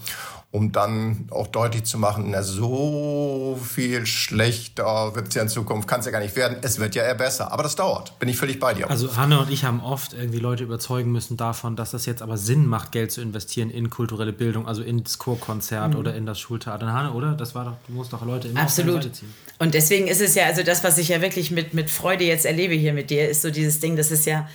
um 0.53 0.71
dann 0.71 1.29
auch 1.31 1.47
deutlich 1.47 1.85
zu 1.85 1.97
machen, 1.99 2.27
na, 2.29 2.43
so 2.43 3.59
viel 3.61 4.05
schlechter 4.05 5.15
wird 5.15 5.29
es 5.29 5.35
ja 5.35 5.43
in 5.43 5.49
Zukunft, 5.49 5.89
kann 5.89 6.01
es 6.01 6.07
ja 6.07 6.13
gar 6.13 6.21
nicht 6.21 6.37
werden. 6.37 6.59
Es 6.61 6.79
wird 6.79 6.95
ja 6.95 7.05
eher 7.05 7.15
besser. 7.15 7.51
Aber 7.51 7.63
das 7.63 7.75
dauert. 7.75 8.19
Bin 8.19 8.29
ich 8.29 8.37
völlig 8.37 8.61
bei 8.61 8.75
dir. 8.75 8.91
Also 8.91 9.17
Hanne 9.17 9.41
und 9.41 9.51
ich 9.51 9.65
haben 9.65 9.81
oft 9.81 10.13
irgendwie 10.13 10.41
Leute 10.41 10.63
überzeugen 10.63 11.11
müssen 11.11 11.39
davon, 11.39 11.75
dass 11.75 11.93
das 11.93 12.05
jetzt 12.05 12.21
aber 12.21 12.37
Sinn 12.37 12.67
macht, 12.67 12.93
Geld 12.93 13.13
zu 13.13 13.23
investieren 13.23 13.71
in 13.71 13.89
kulturelle 13.89 14.35
Bildung, 14.35 14.69
also 14.69 14.83
ins 14.83 15.19
Chorkonzert 15.19 15.95
mhm. 15.95 15.99
oder 15.99 16.15
in 16.15 16.27
das 16.27 16.39
Schultheater. 16.39 16.93
Hanne, 16.93 17.13
oder? 17.13 17.33
Das 17.33 17.55
war 17.55 17.65
doch, 17.65 17.77
du 17.87 17.95
musst 17.95 18.13
doch 18.13 18.23
Leute 18.23 18.49
immer 18.49 18.61
Absolut. 18.61 19.07
auf 19.07 19.13
ziehen. 19.13 19.33
Und 19.59 19.73
deswegen 19.73 20.07
ist 20.07 20.21
es 20.21 20.35
ja, 20.35 20.45
also 20.45 20.63
das, 20.63 20.85
was 20.85 20.99
ich 20.99 21.09
ja 21.09 21.23
wirklich 21.23 21.51
mit, 21.51 21.73
mit 21.73 21.89
Freude 21.89 22.25
jetzt 22.25 22.45
erlebe 22.45 22.75
hier 22.75 22.93
mit 22.93 23.09
dir, 23.09 23.27
ist 23.27 23.41
so 23.41 23.51
dieses 23.51 23.81
Ding, 23.81 23.97
das 23.97 24.11
ist 24.11 24.27
ja 24.27 24.47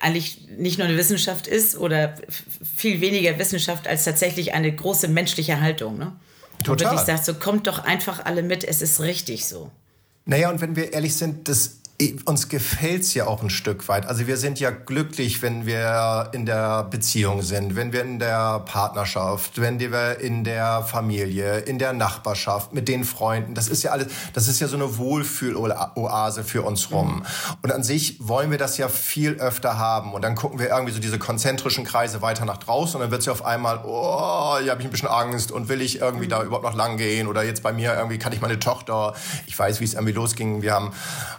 eigentlich 0.00 0.48
nicht 0.56 0.78
nur 0.78 0.86
eine 0.86 0.96
Wissenschaft 0.96 1.46
ist 1.46 1.76
oder 1.76 2.14
viel 2.76 3.00
weniger 3.00 3.38
Wissenschaft 3.38 3.86
als 3.86 4.04
tatsächlich 4.04 4.54
eine 4.54 4.74
große 4.74 5.08
menschliche 5.08 5.60
Haltung. 5.60 5.98
Ne? 5.98 6.12
Total. 6.64 6.72
Und 6.72 6.80
wirklich 6.80 7.00
sagt, 7.06 7.24
so 7.24 7.34
kommt 7.34 7.66
doch 7.66 7.80
einfach 7.84 8.24
alle 8.24 8.42
mit, 8.42 8.64
es 8.64 8.82
ist 8.82 9.00
richtig 9.00 9.46
so. 9.46 9.70
Naja, 10.24 10.50
und 10.50 10.60
wenn 10.60 10.76
wir 10.76 10.92
ehrlich 10.92 11.14
sind, 11.14 11.48
das 11.48 11.80
uns 12.26 12.48
gefällt's 12.50 13.14
ja 13.14 13.26
auch 13.26 13.42
ein 13.42 13.48
Stück 13.48 13.88
weit. 13.88 14.06
Also 14.06 14.26
wir 14.26 14.36
sind 14.36 14.60
ja 14.60 14.70
glücklich, 14.70 15.40
wenn 15.40 15.64
wir 15.64 16.28
in 16.32 16.44
der 16.44 16.84
Beziehung 16.84 17.40
sind, 17.40 17.74
wenn 17.74 17.92
wir 17.92 18.02
in 18.02 18.18
der 18.18 18.60
Partnerschaft, 18.60 19.58
wenn 19.60 19.80
wir 19.80 20.20
in 20.20 20.44
der 20.44 20.82
Familie, 20.82 21.58
in 21.60 21.78
der 21.78 21.94
Nachbarschaft, 21.94 22.74
mit 22.74 22.88
den 22.88 23.04
Freunden. 23.04 23.54
Das 23.54 23.68
ist 23.68 23.82
ja 23.82 23.92
alles, 23.92 24.08
das 24.34 24.46
ist 24.46 24.60
ja 24.60 24.68
so 24.68 24.76
eine 24.76 24.98
Wohlfühloase 24.98 26.44
für 26.44 26.62
uns 26.62 26.90
rum. 26.90 27.16
Mhm. 27.16 27.22
Und 27.62 27.72
an 27.72 27.82
sich 27.82 28.16
wollen 28.20 28.50
wir 28.50 28.58
das 28.58 28.76
ja 28.76 28.88
viel 28.88 29.36
öfter 29.36 29.78
haben. 29.78 30.12
Und 30.12 30.22
dann 30.22 30.34
gucken 30.34 30.58
wir 30.58 30.68
irgendwie 30.68 30.92
so 30.92 31.00
diese 31.00 31.18
konzentrischen 31.18 31.84
Kreise 31.84 32.20
weiter 32.20 32.44
nach 32.44 32.58
draußen 32.58 32.96
und 32.96 33.02
dann 33.02 33.10
wird's 33.10 33.24
ja 33.24 33.32
auf 33.32 33.44
einmal, 33.44 33.80
oh, 33.86 34.58
hier 34.60 34.70
habe 34.70 34.82
ich 34.82 34.86
ein 34.86 34.90
bisschen 34.90 35.08
Angst 35.08 35.50
und 35.50 35.70
will 35.70 35.80
ich 35.80 36.00
irgendwie 36.00 36.28
da 36.28 36.42
überhaupt 36.42 36.64
noch 36.64 36.74
lang 36.74 36.98
gehen 36.98 37.26
oder 37.26 37.42
jetzt 37.42 37.62
bei 37.62 37.72
mir 37.72 37.94
irgendwie 37.94 38.18
kann 38.18 38.34
ich 38.34 38.42
meine 38.42 38.58
Tochter, 38.58 39.14
ich 39.46 39.58
weiß, 39.58 39.80
wie 39.80 39.84
es 39.84 39.94
irgendwie 39.94 40.12
losging. 40.12 40.60
Wir 40.60 40.74
haben 40.74 40.92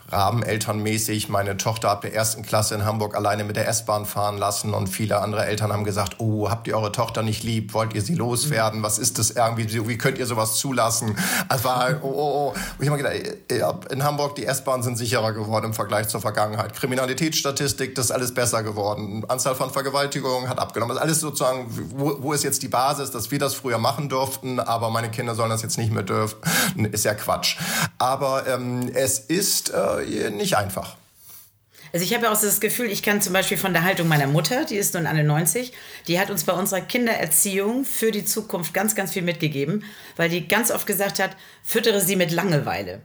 Raben 0.10 0.44
elternmäßig 0.48 1.30
meine 1.30 1.58
Tochter 1.58 1.90
ab 1.90 2.02
der 2.02 2.14
ersten 2.14 2.44
Klasse 2.44 2.76
in 2.76 2.86
Hamburg 2.86 3.16
alleine 3.16 3.44
mit 3.44 3.56
der 3.56 3.68
S-Bahn 3.68 4.06
fahren 4.06 4.38
lassen 4.38 4.74
und 4.74 4.88
viele 4.88 5.20
andere 5.22 5.46
Eltern 5.46 5.72
haben 5.72 5.84
gesagt, 5.84 6.16
oh, 6.20 6.50
habt 6.50 6.68
ihr 6.68 6.78
eure 6.78 6.92
Tochter 6.92 7.24
nicht 7.24 7.44
lieb? 7.44 7.74
Wollt 7.74 7.94
ihr 7.94 8.02
sie 8.02 8.16
loswerden? 8.16 8.84
Was 8.84 9.00
ist 9.00 9.20
das 9.20 9.32
irgendwie? 9.32 9.88
Wie 9.88 9.98
könnt 9.98 10.18
ihr 10.18 10.26
sowas 10.26 10.56
zulassen? 10.56 11.18
Es 11.54 11.64
war, 11.64 12.00
oh, 12.02 12.08
oh, 12.08 12.54
oh. 12.54 12.54
ich 12.80 12.90
habe 12.90 12.98
gedacht, 12.98 13.92
in 13.92 14.04
Hamburg, 14.04 14.36
die 14.36 14.46
S-Bahnen 14.46 14.84
sind 14.84 14.98
sicherer 14.98 15.34
geworden 15.34 15.68
im 15.68 15.74
Vergleich 15.74 16.08
zur 16.08 16.22
Vergangenheit. 16.22 16.74
Kriminalitätsstatistik, 16.74 17.96
das 17.96 18.06
ist 18.06 18.12
alles 18.12 18.34
besser 18.34 18.64
geworden. 18.64 19.26
Anzahl 19.28 19.56
von 19.56 19.70
Vergewaltigungen 19.70 20.50
hat 20.50 20.60
abgenommen. 20.60 20.96
Ist 20.96 21.02
alles 21.02 21.20
sozusagen, 21.20 21.68
wo, 21.96 22.18
wo 22.20 22.34
ist 22.34 22.44
jetzt 22.44 22.64
die 22.64 22.68
Basis, 22.68 23.12
dass 23.12 23.32
wir 23.32 23.40
das 23.40 23.54
früher 23.54 23.78
machen 23.78 24.10
durften, 24.10 24.60
aber 24.60 24.90
meine 24.90 25.10
Kinder 25.12 25.36
sollen 25.36 25.50
das 25.50 25.62
jetzt 25.62 25.78
nicht 25.78 25.92
mehr 25.92 26.04
dürfen? 26.04 26.38
Ist 26.92 27.06
ja 27.06 27.14
Quatsch. 27.14 27.58
Aber 27.98 28.48
ähm, 28.48 28.90
es 28.94 29.20
ist 29.20 29.74
äh, 29.74 30.04
nicht 30.38 30.56
einfach. 30.56 30.98
Also 31.94 32.06
ich 32.06 32.14
habe 32.14 32.26
ja 32.26 32.32
auch 32.32 32.40
das 32.40 32.60
Gefühl, 32.60 32.92
ich 32.92 33.02
kann 33.02 33.22
zum 33.22 33.34
Beispiel 33.34 33.58
von 33.58 33.74
der 33.74 33.84
Haltung 33.84 34.08
meiner 34.08 34.28
Mutter, 34.28 34.66
die 34.66 34.76
ist 34.76 34.94
nun 34.94 35.08
91, 35.08 35.72
die 36.08 36.20
hat 36.20 36.30
uns 36.30 36.44
bei 36.44 36.54
unserer 36.54 36.82
Kindererziehung 36.82 37.86
für 37.86 38.12
die 38.12 38.26
Zukunft 38.26 38.74
ganz, 38.74 38.94
ganz 38.96 39.14
viel 39.14 39.22
mitgegeben, 39.22 39.84
weil 40.16 40.30
die 40.30 40.48
ganz 40.48 40.70
oft 40.70 40.86
gesagt 40.86 41.20
hat, 41.20 41.38
füttere 41.64 42.02
sie 42.02 42.16
mit 42.16 42.32
Langeweile. 42.32 43.02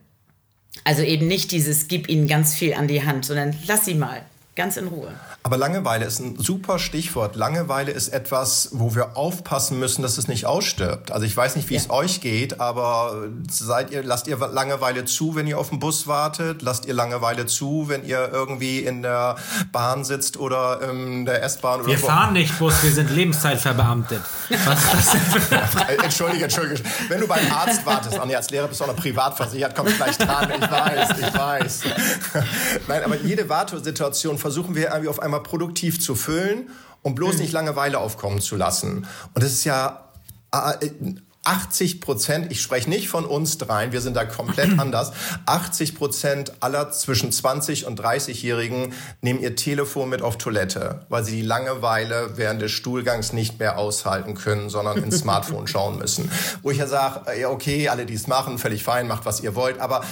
Also 0.85 1.03
eben 1.03 1.29
nicht 1.29 1.53
dieses, 1.53 1.87
gib 1.87 2.09
ihnen 2.09 2.27
ganz 2.27 2.55
viel 2.55 2.75
an 2.75 2.89
die 2.89 3.05
Hand, 3.05 3.25
sondern 3.25 3.57
lass 3.67 3.85
sie 3.85 3.95
mal, 3.95 4.25
ganz 4.55 4.77
in 4.77 4.89
Ruhe. 4.89 5.13
Aber 5.45 5.57
Langeweile 5.57 6.05
ist 6.05 6.21
ein 6.21 6.37
super 6.39 6.79
Stichwort. 6.79 7.37
Langeweile 7.37 7.91
ist 7.91 8.09
etwas, 8.09 8.69
wo 8.73 8.95
wir 8.95 9.17
aufpassen 9.17 9.79
müssen, 9.79 10.03
dass 10.03 10.19
es 10.19 10.29
nicht 10.29 10.45
ausstirbt. 10.45 11.11
Also 11.11 11.25
ich 11.25 11.35
weiß 11.35 11.57
nicht, 11.57 11.71
wie 11.71 11.75
ja. 11.75 11.81
es 11.81 11.89
euch 11.89 12.21
geht, 12.21 12.61
aber 12.61 13.29
seid 13.51 13.91
ihr, 13.91 14.03
lasst 14.03 14.27
ihr 14.27 14.37
Langeweile 14.37 15.07
zu, 15.07 15.35
wenn 15.37 15.47
ihr 15.47 15.59
auf 15.59 15.71
den 15.71 15.79
Bus 15.79 16.07
wartet? 16.07 16.61
Lasst 16.61 16.85
ihr 16.85 16.93
Langeweile 16.93 17.47
zu, 17.47 17.89
wenn 17.89 18.05
ihr 18.05 18.29
irgendwie 18.31 18.81
in 18.81 19.01
der 19.01 19.37
Bahn 19.73 20.05
sitzt 20.05 20.37
oder 20.37 20.83
in 20.83 21.25
der 21.25 21.43
S-Bahn? 21.43 21.87
Wir 21.87 21.99
fahren 21.99 22.35
nicht 22.35 22.59
Bus, 22.59 22.83
wir 22.83 22.93
sind 22.93 23.11
Lebenszeitverbeamtet. 23.11 24.21
Was, 24.67 24.95
was? 24.95 25.17
entschuldige, 26.05 26.45
entschuldige. 26.45 26.83
Wenn 27.09 27.21
du 27.21 27.27
beim 27.27 27.51
Arzt 27.51 27.87
wartest, 27.87 28.19
Anja, 28.19 28.37
als 28.37 28.51
Lehrer 28.51 28.69
bist 28.69 28.81
du 28.81 28.85
auch 28.85 28.89
noch 28.89 28.97
privat 28.97 29.35
versichert, 29.35 29.75
kommst 29.75 29.97
gleich 29.97 30.19
dran. 30.19 30.53
Ich 30.55 30.71
weiß, 30.71 31.09
ich 31.19 31.35
weiß. 31.35 31.81
Nein, 32.87 33.03
aber 33.03 33.17
jede 33.17 33.49
Wartesituation 33.49 34.42
versuchen 34.43 34.75
wir 34.75 34.89
irgendwie 34.89 35.09
auf 35.09 35.21
einmal 35.21 35.43
produktiv 35.43 36.01
zu 36.01 36.15
füllen 36.15 36.69
und 37.01 37.15
bloß 37.15 37.37
mhm. 37.37 37.41
nicht 37.41 37.53
Langeweile 37.53 37.99
aufkommen 37.99 38.41
zu 38.41 38.57
lassen. 38.57 39.07
Und 39.35 39.43
das 39.43 39.53
ist 39.53 39.65
ja 39.65 40.11
äh, 40.53 40.89
80 41.45 42.01
Prozent, 42.01 42.53
ich 42.53 42.61
spreche 42.61 42.89
nicht 42.89 43.09
von 43.09 43.25
uns 43.25 43.59
dreien, 43.59 43.91
wir 43.91 44.01
sind 44.01 44.17
da 44.17 44.25
komplett 44.25 44.79
anders. 44.79 45.13
80 45.47 45.97
Prozent 45.97 46.53
aller 46.61 46.93
zwischen 46.93 47.33
20 47.33 47.87
und 47.87 48.01
30-Jährigen 48.01 48.93
nehmen 49.23 49.41
ihr 49.41 49.57
Telefon 49.57 50.09
mit 50.09 50.23
auf 50.23 50.39
Toilette, 50.39 51.01
weil 51.09 51.25
sie 51.25 51.33
die 51.33 51.43
Langeweile 51.43 52.37
während 52.37 52.63
des 52.63 52.71
Stuhlgangs 52.71 53.33
nicht 53.33 53.59
mehr 53.59 53.77
aushalten 53.79 54.35
können, 54.35 54.71
sondern 54.71 55.03
ins 55.03 55.19
Smartphone 55.23 55.67
schauen 55.67 55.99
müssen. 55.99 56.31
Wo 56.63 56.71
ich 56.71 56.79
ja 56.79 56.87
sage, 56.87 57.39
ja 57.41 57.49
okay, 57.49 57.89
alle, 57.89 58.07
die 58.07 58.15
es 58.15 58.29
machen, 58.29 58.59
völlig 58.59 58.85
fein, 58.85 59.09
macht 59.09 59.25
was 59.25 59.41
ihr 59.41 59.57
wollt, 59.57 59.81
aber 59.81 60.05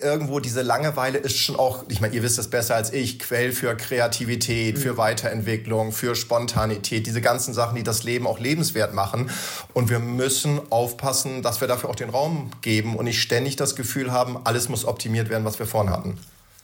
irgendwo 0.00 0.38
diese 0.38 0.62
Langeweile 0.62 1.18
ist 1.18 1.36
schon 1.36 1.56
auch, 1.56 1.84
ich 1.88 2.00
meine, 2.00 2.14
ihr 2.14 2.22
wisst 2.22 2.38
es 2.38 2.48
besser 2.48 2.76
als 2.76 2.92
ich, 2.92 3.18
Quell 3.18 3.50
für 3.50 3.76
Kreativität, 3.76 4.78
für 4.78 4.96
Weiterentwicklung, 4.96 5.90
für 5.90 6.14
Spontanität, 6.14 7.06
diese 7.06 7.20
ganzen 7.20 7.54
Sachen, 7.54 7.74
die 7.74 7.82
das 7.82 8.04
Leben 8.04 8.26
auch 8.26 8.38
lebenswert 8.38 8.94
machen. 8.94 9.30
Und 9.72 9.90
wir 9.90 9.98
müssen 9.98 10.60
aufpassen, 10.76 11.42
dass 11.42 11.60
wir 11.60 11.68
dafür 11.68 11.90
auch 11.90 11.96
den 11.96 12.10
Raum 12.10 12.50
geben 12.60 12.96
und 12.96 13.06
nicht 13.06 13.20
ständig 13.20 13.56
das 13.56 13.74
Gefühl 13.74 14.12
haben, 14.12 14.38
alles 14.44 14.68
muss 14.68 14.84
optimiert 14.84 15.30
werden, 15.30 15.44
was 15.44 15.58
wir 15.58 15.66
vorhin 15.66 15.90
hatten. 15.90 16.18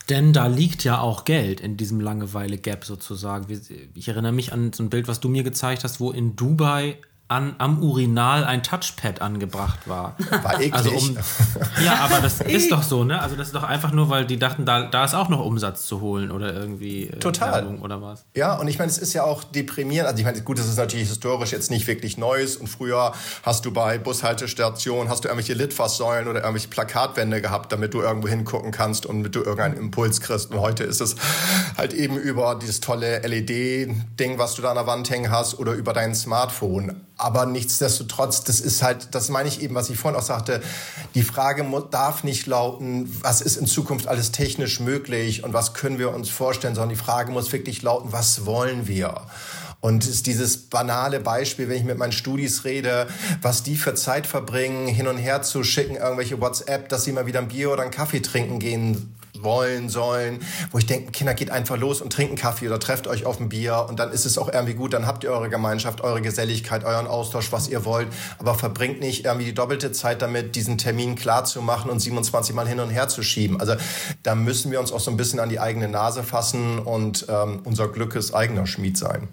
Denn 0.08 0.32
da 0.32 0.46
liegt 0.46 0.84
ja 0.84 1.00
auch 1.00 1.24
Geld 1.24 1.60
in 1.60 1.76
diesem 1.76 2.00
Langeweile-Gap 2.00 2.84
sozusagen. 2.84 3.46
Ich 3.94 4.08
erinnere 4.08 4.32
mich 4.32 4.52
an 4.52 4.72
so 4.72 4.82
ein 4.82 4.90
Bild, 4.90 5.08
was 5.08 5.20
du 5.20 5.28
mir 5.28 5.42
gezeigt 5.42 5.84
hast, 5.84 6.00
wo 6.00 6.10
in 6.10 6.36
Dubai 6.36 6.98
an, 7.32 7.54
am 7.58 7.82
Urinal 7.82 8.44
ein 8.44 8.62
Touchpad 8.62 9.22
angebracht 9.22 9.80
war. 9.86 10.16
War 10.42 10.54
eklig. 10.60 10.74
Also 10.74 10.90
um, 10.90 11.16
ja, 11.84 11.96
aber 12.00 12.20
das 12.20 12.40
ist 12.40 12.70
doch 12.70 12.82
so, 12.82 13.04
ne? 13.04 13.20
Also 13.20 13.36
das 13.36 13.48
ist 13.48 13.54
doch 13.54 13.62
einfach 13.62 13.92
nur, 13.92 14.10
weil 14.10 14.26
die 14.26 14.38
dachten, 14.38 14.66
da, 14.66 14.82
da 14.82 15.04
ist 15.04 15.14
auch 15.14 15.28
noch 15.28 15.44
Umsatz 15.44 15.86
zu 15.86 16.00
holen 16.00 16.30
oder 16.30 16.52
irgendwie 16.52 17.04
äh, 17.04 17.18
Total. 17.18 17.62
Werbung 17.62 17.80
oder 17.80 18.02
was. 18.02 18.24
Ja, 18.34 18.54
und 18.56 18.68
ich 18.68 18.78
meine, 18.78 18.90
es 18.90 18.98
ist 18.98 19.14
ja 19.14 19.24
auch 19.24 19.44
deprimierend. 19.44 20.08
Also 20.08 20.18
ich 20.18 20.24
meine, 20.24 20.42
gut, 20.42 20.58
das 20.58 20.68
ist 20.68 20.76
natürlich 20.76 21.08
historisch 21.08 21.52
jetzt 21.52 21.70
nicht 21.70 21.86
wirklich 21.86 22.18
Neues 22.18 22.56
und 22.56 22.66
früher 22.66 23.12
hast 23.42 23.64
du 23.64 23.72
bei 23.72 23.98
Bushaltestationen, 23.98 25.10
hast 25.10 25.24
du 25.24 25.28
irgendwelche 25.28 25.54
Litfaßsäulen 25.54 26.28
oder 26.28 26.40
irgendwelche 26.40 26.68
Plakatwände 26.68 27.40
gehabt, 27.40 27.72
damit 27.72 27.94
du 27.94 28.02
irgendwo 28.02 28.28
hingucken 28.28 28.70
kannst 28.70 29.06
und 29.06 29.18
damit 29.18 29.34
du 29.34 29.40
irgendeinen 29.40 29.76
Impuls 29.76 30.20
kriegst. 30.20 30.50
Und 30.50 30.60
heute 30.60 30.84
ist 30.84 31.00
es 31.00 31.16
halt 31.76 31.94
eben 31.94 32.16
über 32.18 32.58
dieses 32.60 32.80
tolle 32.80 33.20
LED-Ding, 33.20 34.38
was 34.38 34.54
du 34.54 34.62
da 34.62 34.70
an 34.70 34.76
der 34.76 34.86
Wand 34.86 35.08
hängen 35.10 35.30
hast 35.30 35.58
oder 35.58 35.72
über 35.72 35.92
dein 35.92 36.14
Smartphone. 36.14 37.00
Aber 37.22 37.46
nichtsdestotrotz, 37.46 38.42
das 38.42 38.58
ist 38.58 38.82
halt, 38.82 39.14
das 39.14 39.28
meine 39.28 39.48
ich 39.48 39.62
eben, 39.62 39.76
was 39.76 39.88
ich 39.90 39.96
vorhin 39.96 40.18
auch 40.18 40.24
sagte, 40.24 40.60
die 41.14 41.22
Frage 41.22 41.64
darf 41.92 42.24
nicht 42.24 42.48
lauten, 42.48 43.16
was 43.22 43.40
ist 43.40 43.56
in 43.56 43.66
Zukunft 43.66 44.08
alles 44.08 44.32
technisch 44.32 44.80
möglich 44.80 45.44
und 45.44 45.52
was 45.52 45.72
können 45.72 46.00
wir 46.00 46.12
uns 46.12 46.30
vorstellen, 46.30 46.74
sondern 46.74 46.88
die 46.88 46.96
Frage 46.96 47.30
muss 47.30 47.52
wirklich 47.52 47.80
lauten, 47.82 48.10
was 48.10 48.44
wollen 48.44 48.88
wir? 48.88 49.20
Und 49.80 50.04
ist 50.04 50.26
dieses 50.26 50.56
banale 50.56 51.20
Beispiel, 51.20 51.68
wenn 51.68 51.76
ich 51.76 51.84
mit 51.84 51.96
meinen 51.96 52.10
Studis 52.10 52.64
rede, 52.64 53.06
was 53.40 53.62
die 53.62 53.76
für 53.76 53.94
Zeit 53.94 54.26
verbringen, 54.26 54.88
hin 54.88 55.06
und 55.06 55.16
her 55.16 55.42
zu 55.42 55.62
schicken, 55.62 55.94
irgendwelche 55.94 56.40
WhatsApp, 56.40 56.88
dass 56.88 57.04
sie 57.04 57.12
mal 57.12 57.26
wieder 57.26 57.38
ein 57.38 57.48
Bier 57.48 57.70
oder 57.70 57.82
einen 57.82 57.92
Kaffee 57.92 58.20
trinken 58.20 58.58
gehen 58.58 59.14
wollen, 59.44 59.88
sollen, 59.88 60.40
wo 60.70 60.78
ich 60.78 60.86
denke, 60.86 61.12
Kinder, 61.12 61.34
geht 61.34 61.50
einfach 61.50 61.76
los 61.76 62.00
und 62.00 62.12
trinken 62.12 62.36
Kaffee 62.36 62.66
oder 62.66 62.80
trefft 62.80 63.06
euch 63.06 63.26
auf 63.26 63.40
ein 63.40 63.48
Bier 63.48 63.86
und 63.88 63.98
dann 63.98 64.10
ist 64.12 64.26
es 64.26 64.38
auch 64.38 64.52
irgendwie 64.52 64.74
gut, 64.74 64.92
dann 64.92 65.06
habt 65.06 65.24
ihr 65.24 65.30
eure 65.30 65.48
Gemeinschaft, 65.48 66.00
eure 66.02 66.22
Geselligkeit, 66.22 66.84
euren 66.84 67.06
Austausch, 67.06 67.52
was 67.52 67.68
ihr 67.68 67.84
wollt, 67.84 68.08
aber 68.38 68.54
verbringt 68.54 69.00
nicht 69.00 69.24
irgendwie 69.24 69.46
die 69.46 69.54
doppelte 69.54 69.92
Zeit 69.92 70.22
damit, 70.22 70.56
diesen 70.56 70.78
Termin 70.78 71.14
klar 71.14 71.44
zu 71.44 71.62
machen 71.62 71.90
und 71.90 72.00
27 72.00 72.54
Mal 72.54 72.68
hin 72.68 72.80
und 72.80 72.90
her 72.90 73.08
zu 73.08 73.22
schieben. 73.22 73.60
Also 73.60 73.74
da 74.22 74.34
müssen 74.34 74.70
wir 74.70 74.80
uns 74.80 74.92
auch 74.92 75.00
so 75.00 75.10
ein 75.10 75.16
bisschen 75.16 75.40
an 75.40 75.48
die 75.48 75.60
eigene 75.60 75.88
Nase 75.88 76.22
fassen 76.22 76.78
und 76.78 77.26
ähm, 77.28 77.60
unser 77.64 77.88
Glückes 77.88 78.34
eigener 78.34 78.66
Schmied 78.66 78.96
sein. 78.96 79.28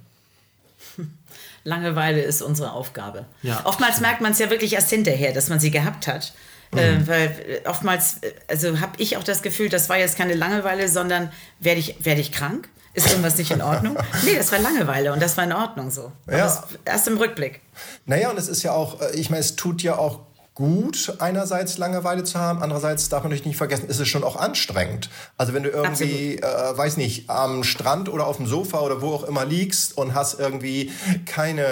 Langeweile 1.63 2.21
ist 2.21 2.41
unsere 2.41 2.71
Aufgabe. 2.71 3.25
Ja. 3.41 3.61
Oftmals 3.65 3.99
merkt 3.99 4.21
man 4.21 4.31
es 4.31 4.39
ja 4.39 4.49
wirklich 4.49 4.73
erst 4.73 4.89
hinterher, 4.89 5.33
dass 5.33 5.49
man 5.49 5.59
sie 5.59 5.71
gehabt 5.71 6.07
hat. 6.07 6.33
Äh, 6.75 6.91
mhm. 6.91 7.03
Äh, 7.03 7.07
weil 7.07 7.61
oftmals, 7.65 8.17
also 8.47 8.79
habe 8.79 8.93
ich 8.97 9.17
auch 9.17 9.23
das 9.23 9.41
Gefühl, 9.41 9.69
das 9.69 9.89
war 9.89 9.97
jetzt 9.97 10.17
keine 10.17 10.33
Langeweile, 10.33 10.87
sondern 10.87 11.31
werde 11.59 11.79
ich, 11.79 12.03
werd 12.03 12.19
ich 12.19 12.31
krank? 12.31 12.69
Ist 12.93 13.09
irgendwas 13.09 13.37
nicht 13.37 13.51
in 13.51 13.61
Ordnung? 13.61 13.97
nee, 14.25 14.35
das 14.35 14.51
war 14.51 14.59
Langeweile 14.59 15.13
und 15.13 15.21
das 15.21 15.37
war 15.37 15.43
in 15.43 15.53
Ordnung 15.53 15.91
so. 15.91 16.11
Ja. 16.29 16.63
erst 16.85 17.07
im 17.07 17.17
Rückblick. 17.17 17.61
Naja, 18.05 18.29
und 18.29 18.37
es 18.37 18.47
ist 18.47 18.63
ja 18.63 18.71
auch, 18.71 18.99
äh, 19.01 19.15
ich 19.15 19.29
meine, 19.29 19.41
es 19.41 19.55
tut 19.55 19.83
ja 19.83 19.97
auch 19.97 20.21
gut, 20.59 21.13
einerseits 21.19 21.77
Langeweile 21.77 22.25
zu 22.25 22.37
haben, 22.37 22.61
andererseits 22.61 23.07
darf 23.07 23.23
man 23.23 23.29
natürlich 23.29 23.45
nicht 23.45 23.57
vergessen, 23.57 23.87
ist 23.87 24.01
es 24.01 24.09
schon 24.09 24.25
auch 24.25 24.35
anstrengend. 24.35 25.09
Also 25.37 25.53
wenn 25.53 25.63
du 25.63 25.69
irgendwie, 25.69 26.35
äh, 26.35 26.77
weiß 26.77 26.97
nicht, 26.97 27.29
am 27.29 27.63
Strand 27.63 28.09
oder 28.09 28.27
auf 28.27 28.35
dem 28.35 28.45
Sofa 28.45 28.81
oder 28.81 29.01
wo 29.01 29.13
auch 29.13 29.23
immer 29.23 29.45
liegst 29.45 29.97
und 29.97 30.13
hast 30.13 30.37
irgendwie 30.37 30.91
keine 31.25 31.63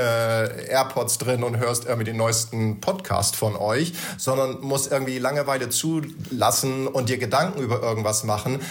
AirPods 0.69 1.17
drin 1.17 1.43
und 1.43 1.57
hörst 1.57 1.83
irgendwie 1.83 2.05
den 2.05 2.15
neuesten 2.15 2.79
Podcast 2.79 3.35
von 3.35 3.57
euch, 3.57 3.91
sondern 4.17 4.61
musst 4.61 4.89
irgendwie 4.89 5.19
Langeweile 5.19 5.67
zulassen 5.67 6.87
und 6.87 7.09
dir 7.09 7.17
Gedanken 7.17 7.59
über 7.59 7.81
irgendwas 7.81 8.23
machen, 8.23 8.61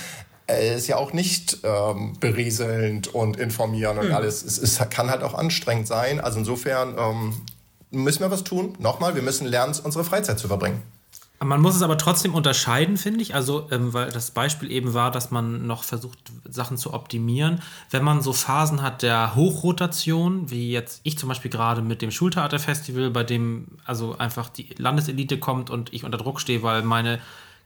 äh, 0.48 0.76
ist 0.76 0.87
ja 0.87 0.96
auch 0.96 1.12
nicht 1.12 1.59
ähm, 1.62 2.14
berieselnd 2.20 3.14
und 3.14 3.37
informieren 3.37 3.98
und 3.98 4.09
mhm. 4.09 4.14
alles. 4.14 4.42
Es, 4.42 4.57
es, 4.57 4.79
kann 4.88 5.11
halt 5.11 5.22
auch 5.22 5.35
anstrengend 5.35 5.87
sein. 5.87 6.20
Also 6.20 6.38
insofern 6.38 6.96
ähm, 6.98 7.35
müssen 7.97 8.21
wir 8.21 8.31
was 8.31 8.45
tun. 8.45 8.75
Nochmal, 8.79 9.15
wir 9.15 9.23
müssen 9.23 9.47
lernen, 9.47 9.75
unsere 9.83 10.05
Freizeit 10.05 10.39
zu 10.39 10.49
verbringen. 10.49 10.83
Man 11.45 11.61
muss 11.61 11.77
es 11.77 11.83
aber 11.83 11.99
trotzdem 11.99 12.35
unterscheiden, 12.35 12.97
finde 12.97 13.21
ich. 13.21 13.35
Also, 13.35 13.69
ähm, 13.71 13.93
weil 13.93 14.11
das 14.11 14.31
Beispiel 14.31 14.71
eben 14.71 14.95
war, 14.95 15.11
dass 15.11 15.31
man 15.31 15.67
noch 15.67 15.85
versucht, 15.85 16.19
Sachen 16.49 16.79
zu 16.79 16.95
optimieren. 16.95 17.61
Wenn 17.91 18.03
man 18.03 18.23
so 18.23 18.33
Phasen 18.33 18.81
hat 18.81 19.03
der 19.03 19.35
Hochrotation, 19.35 20.51
wie 20.51 20.71
jetzt 20.71 21.01
ich 21.03 21.19
zum 21.19 21.29
Beispiel 21.29 21.51
gerade 21.51 21.83
mit 21.83 22.01
dem 22.01 22.11
Schultheaterfestival, 22.11 23.11
bei 23.11 23.23
dem 23.23 23.67
also 23.85 24.17
einfach 24.17 24.49
die 24.49 24.75
Landeselite 24.79 25.39
kommt 25.39 25.69
und 25.69 25.93
ich 25.93 26.05
unter 26.05 26.17
Druck 26.17 26.41
stehe, 26.41 26.63
weil 26.63 26.83
meine 26.83 27.21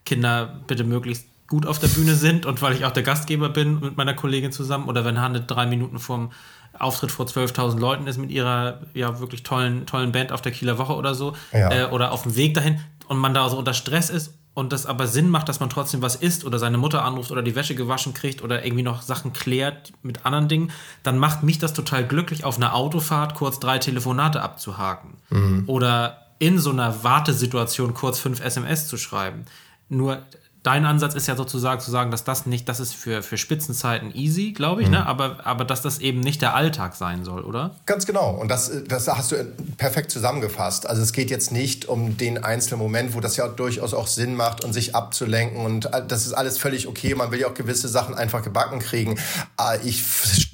Kinder 0.05 0.61
bitte 0.66 0.83
möglichst 0.83 1.27
gut 1.47 1.66
auf 1.66 1.79
der 1.79 1.88
Bühne 1.88 2.14
sind 2.14 2.47
und 2.47 2.62
weil 2.62 2.75
ich 2.75 2.85
auch 2.85 2.93
der 2.93 3.03
Gastgeber 3.03 3.49
bin 3.49 3.81
mit 3.81 3.97
meiner 3.97 4.14
Kollegin 4.14 4.53
zusammen 4.53 4.88
oder 4.88 5.05
wenn 5.05 5.21
Hanne 5.21 5.43
drei 5.43 5.66
Minuten 5.66 5.99
vorm 5.99 6.31
Auftritt 6.78 7.12
vor 7.12 7.26
12.000 7.26 7.78
Leuten 7.78 8.06
ist 8.06 8.18
mit 8.18 8.30
ihrer 8.30 8.80
ja 8.94 9.20
wirklich 9.20 9.42
tollen, 9.42 9.87
tollen 9.87 10.12
Band 10.12 10.33
auf 10.33 10.42
der 10.42 10.52
Kieler 10.52 10.78
Woche 10.78 10.94
oder 10.94 11.14
so 11.14 11.35
ja. 11.52 11.70
äh, 11.70 11.90
oder 11.90 12.12
auf 12.12 12.22
dem 12.22 12.37
Weg 12.37 12.54
dahin 12.54 12.80
und 13.09 13.18
man 13.18 13.35
da 13.35 13.48
so 13.48 13.59
unter 13.59 13.74
Stress 13.74 14.11
ist 14.11 14.35
und 14.54 14.72
das 14.72 14.87
aber 14.87 15.06
Sinn 15.06 15.28
macht, 15.28 15.48
dass 15.48 15.61
man 15.61 15.70
trotzdem 15.70 16.02
was 16.02 16.16
isst 16.16 16.44
oder 16.44 16.59
seine 16.59 16.78
Mutter 16.78 17.04
anruft 17.04 17.30
oder 17.30 17.42
die 17.42 17.54
Wäsche 17.54 17.74
gewaschen 17.74 18.14
kriegt 18.14 18.42
oder 18.42 18.64
irgendwie 18.64 18.83
noch 18.83 19.02
Sachen 19.02 19.33
klärt 19.33 19.92
mit 20.02 20.26
anderen 20.26 20.48
Dingen, 20.48 20.72
dann 21.02 21.18
macht 21.18 21.42
mich 21.42 21.59
das 21.59 21.72
total 21.72 22.06
glücklich, 22.06 22.44
auf 22.44 22.56
einer 22.56 22.74
Autofahrt 22.74 23.35
kurz 23.35 23.61
drei 23.61 23.78
Telefonate 23.78 24.42
abzuhaken 24.42 25.14
mhm. 25.30 25.64
oder 25.66 26.26
in 26.38 26.59
so 26.59 26.70
einer 26.70 27.04
Wartesituation 27.04 27.94
kurz 27.94 28.18
fünf 28.18 28.40
SMS 28.40 28.88
zu 28.88 28.96
schreiben. 28.96 29.44
Nur 29.88 30.22
dein 30.62 30.85
Ansatz 30.85 31.14
ist 31.14 31.27
ja 31.27 31.37
sozusagen 31.37 31.81
zu 31.81 31.90
sagen, 31.90 32.11
dass 32.11 32.25
das 32.25 32.46
nicht, 32.46 32.68
das 32.68 32.81
ist 32.81 32.94
für, 32.94 33.23
für 33.23 33.38
Spitzenzeiten 33.38 34.14
easy, 34.14 34.53
glaube 34.53 34.83
ich, 34.83 34.88
mhm. 34.88 34.94
ne? 34.94 35.07
aber, 35.07 35.38
aber 35.44 35.64
dass 35.64 35.83
das 35.83 35.99
eben 35.99 36.20
nicht 36.20 36.42
der 36.42 36.55
Alltag 36.55 36.96
sein 36.96 37.25
soll, 37.25 37.42
oder? 37.42 37.77
Ganz 37.87 38.07
genau. 38.07 38.31
Und 38.31 38.49
das, 38.49 38.70
das 38.87 39.09
hast 39.09 39.33
du 39.33 39.37
perfekt 39.77 40.11
zusammengefasst. 40.11 40.88
Also 40.88 41.03
es 41.03 41.12
geht 41.12 41.31
jetzt 41.31 41.53
nicht 41.53 41.87
um 41.87 42.16
den 42.16 42.42
einzelnen 42.42 42.81
Moment, 42.81 43.14
wo 43.14 43.20
das 43.20 43.37
ja 43.37 43.49
durchaus 43.49 43.94
auch 43.94 44.07
Sinn 44.07 44.35
macht 44.35 44.64
und 44.64 44.73
sich 44.73 44.94
abzulenken 44.94 45.64
und 45.64 45.90
das 46.09 46.27
ist 46.27 46.33
alles 46.33 46.59
völlig 46.59 46.87
okay. 46.87 47.14
Man 47.14 47.31
will 47.31 47.40
ja 47.40 47.49
auch 47.49 47.55
gewisse 47.55 47.88
Sachen 47.88 48.14
einfach 48.14 48.42
gebacken 48.42 48.79
kriegen. 48.81 49.18
Ah, 49.57 49.77
ich 49.83 50.03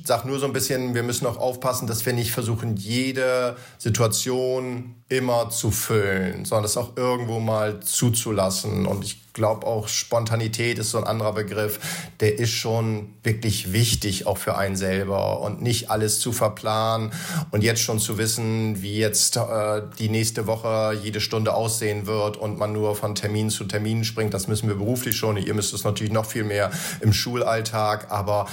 sage 0.07 0.29
nur 0.29 0.39
so 0.39 0.47
ein 0.47 0.53
bisschen, 0.53 0.95
wir 0.95 1.03
müssen 1.03 1.27
auch 1.27 1.39
aufpassen, 1.39 1.87
dass 1.87 2.07
wir 2.07 2.13
nicht 2.13 2.31
versuchen, 2.31 2.77
jede 2.77 3.57
Situation 3.79 4.95
immer 5.09 5.51
zu 5.51 5.71
füllen, 5.71 6.45
sondern 6.45 6.65
das 6.65 6.77
auch 6.77 6.97
irgendwo 6.97 7.39
mal 7.39 7.81
zuzulassen. 7.81 8.87
Und 8.87 9.05
ich 9.05 9.33
glaube 9.33 9.67
auch 9.67 9.87
Spontanität 9.87 10.79
ist 10.79 10.91
so 10.91 10.99
ein 10.99 11.05
anderer 11.05 11.33
Begriff, 11.33 11.79
der 12.21 12.39
ist 12.39 12.51
schon 12.51 13.15
wirklich 13.23 13.73
wichtig 13.73 14.27
auch 14.27 14.39
für 14.39 14.57
einen 14.57 14.77
selber 14.77 15.41
und 15.41 15.63
nicht 15.63 15.91
alles 15.91 16.19
zu 16.19 16.33
verplanen 16.33 17.13
und 17.51 17.63
jetzt 17.63 17.83
schon 17.83 17.99
zu 17.99 18.19
wissen, 18.19 18.83
wie 18.83 18.97
jetzt 18.97 19.37
äh, 19.37 19.83
die 19.99 20.09
nächste 20.09 20.47
Woche 20.47 20.99
jede 21.03 21.21
Stunde 21.21 21.55
aussehen 21.55 22.07
wird 22.07 22.37
und 22.37 22.59
man 22.59 22.73
nur 22.73 22.97
von 22.97 23.15
Termin 23.15 23.51
zu 23.51 23.65
Termin 23.65 24.05
springt. 24.05 24.35
Das 24.35 24.49
müssen 24.49 24.69
wir 24.69 24.77
beruflich 24.77 25.17
schon. 25.17 25.37
Ihr 25.37 25.55
müsst 25.55 25.75
es 25.75 25.85
natürlich 25.85 26.13
noch 26.13 26.27
viel 26.27 26.45
mehr 26.45 26.71
im 27.01 27.13
Schulalltag, 27.13 28.11
aber 28.11 28.47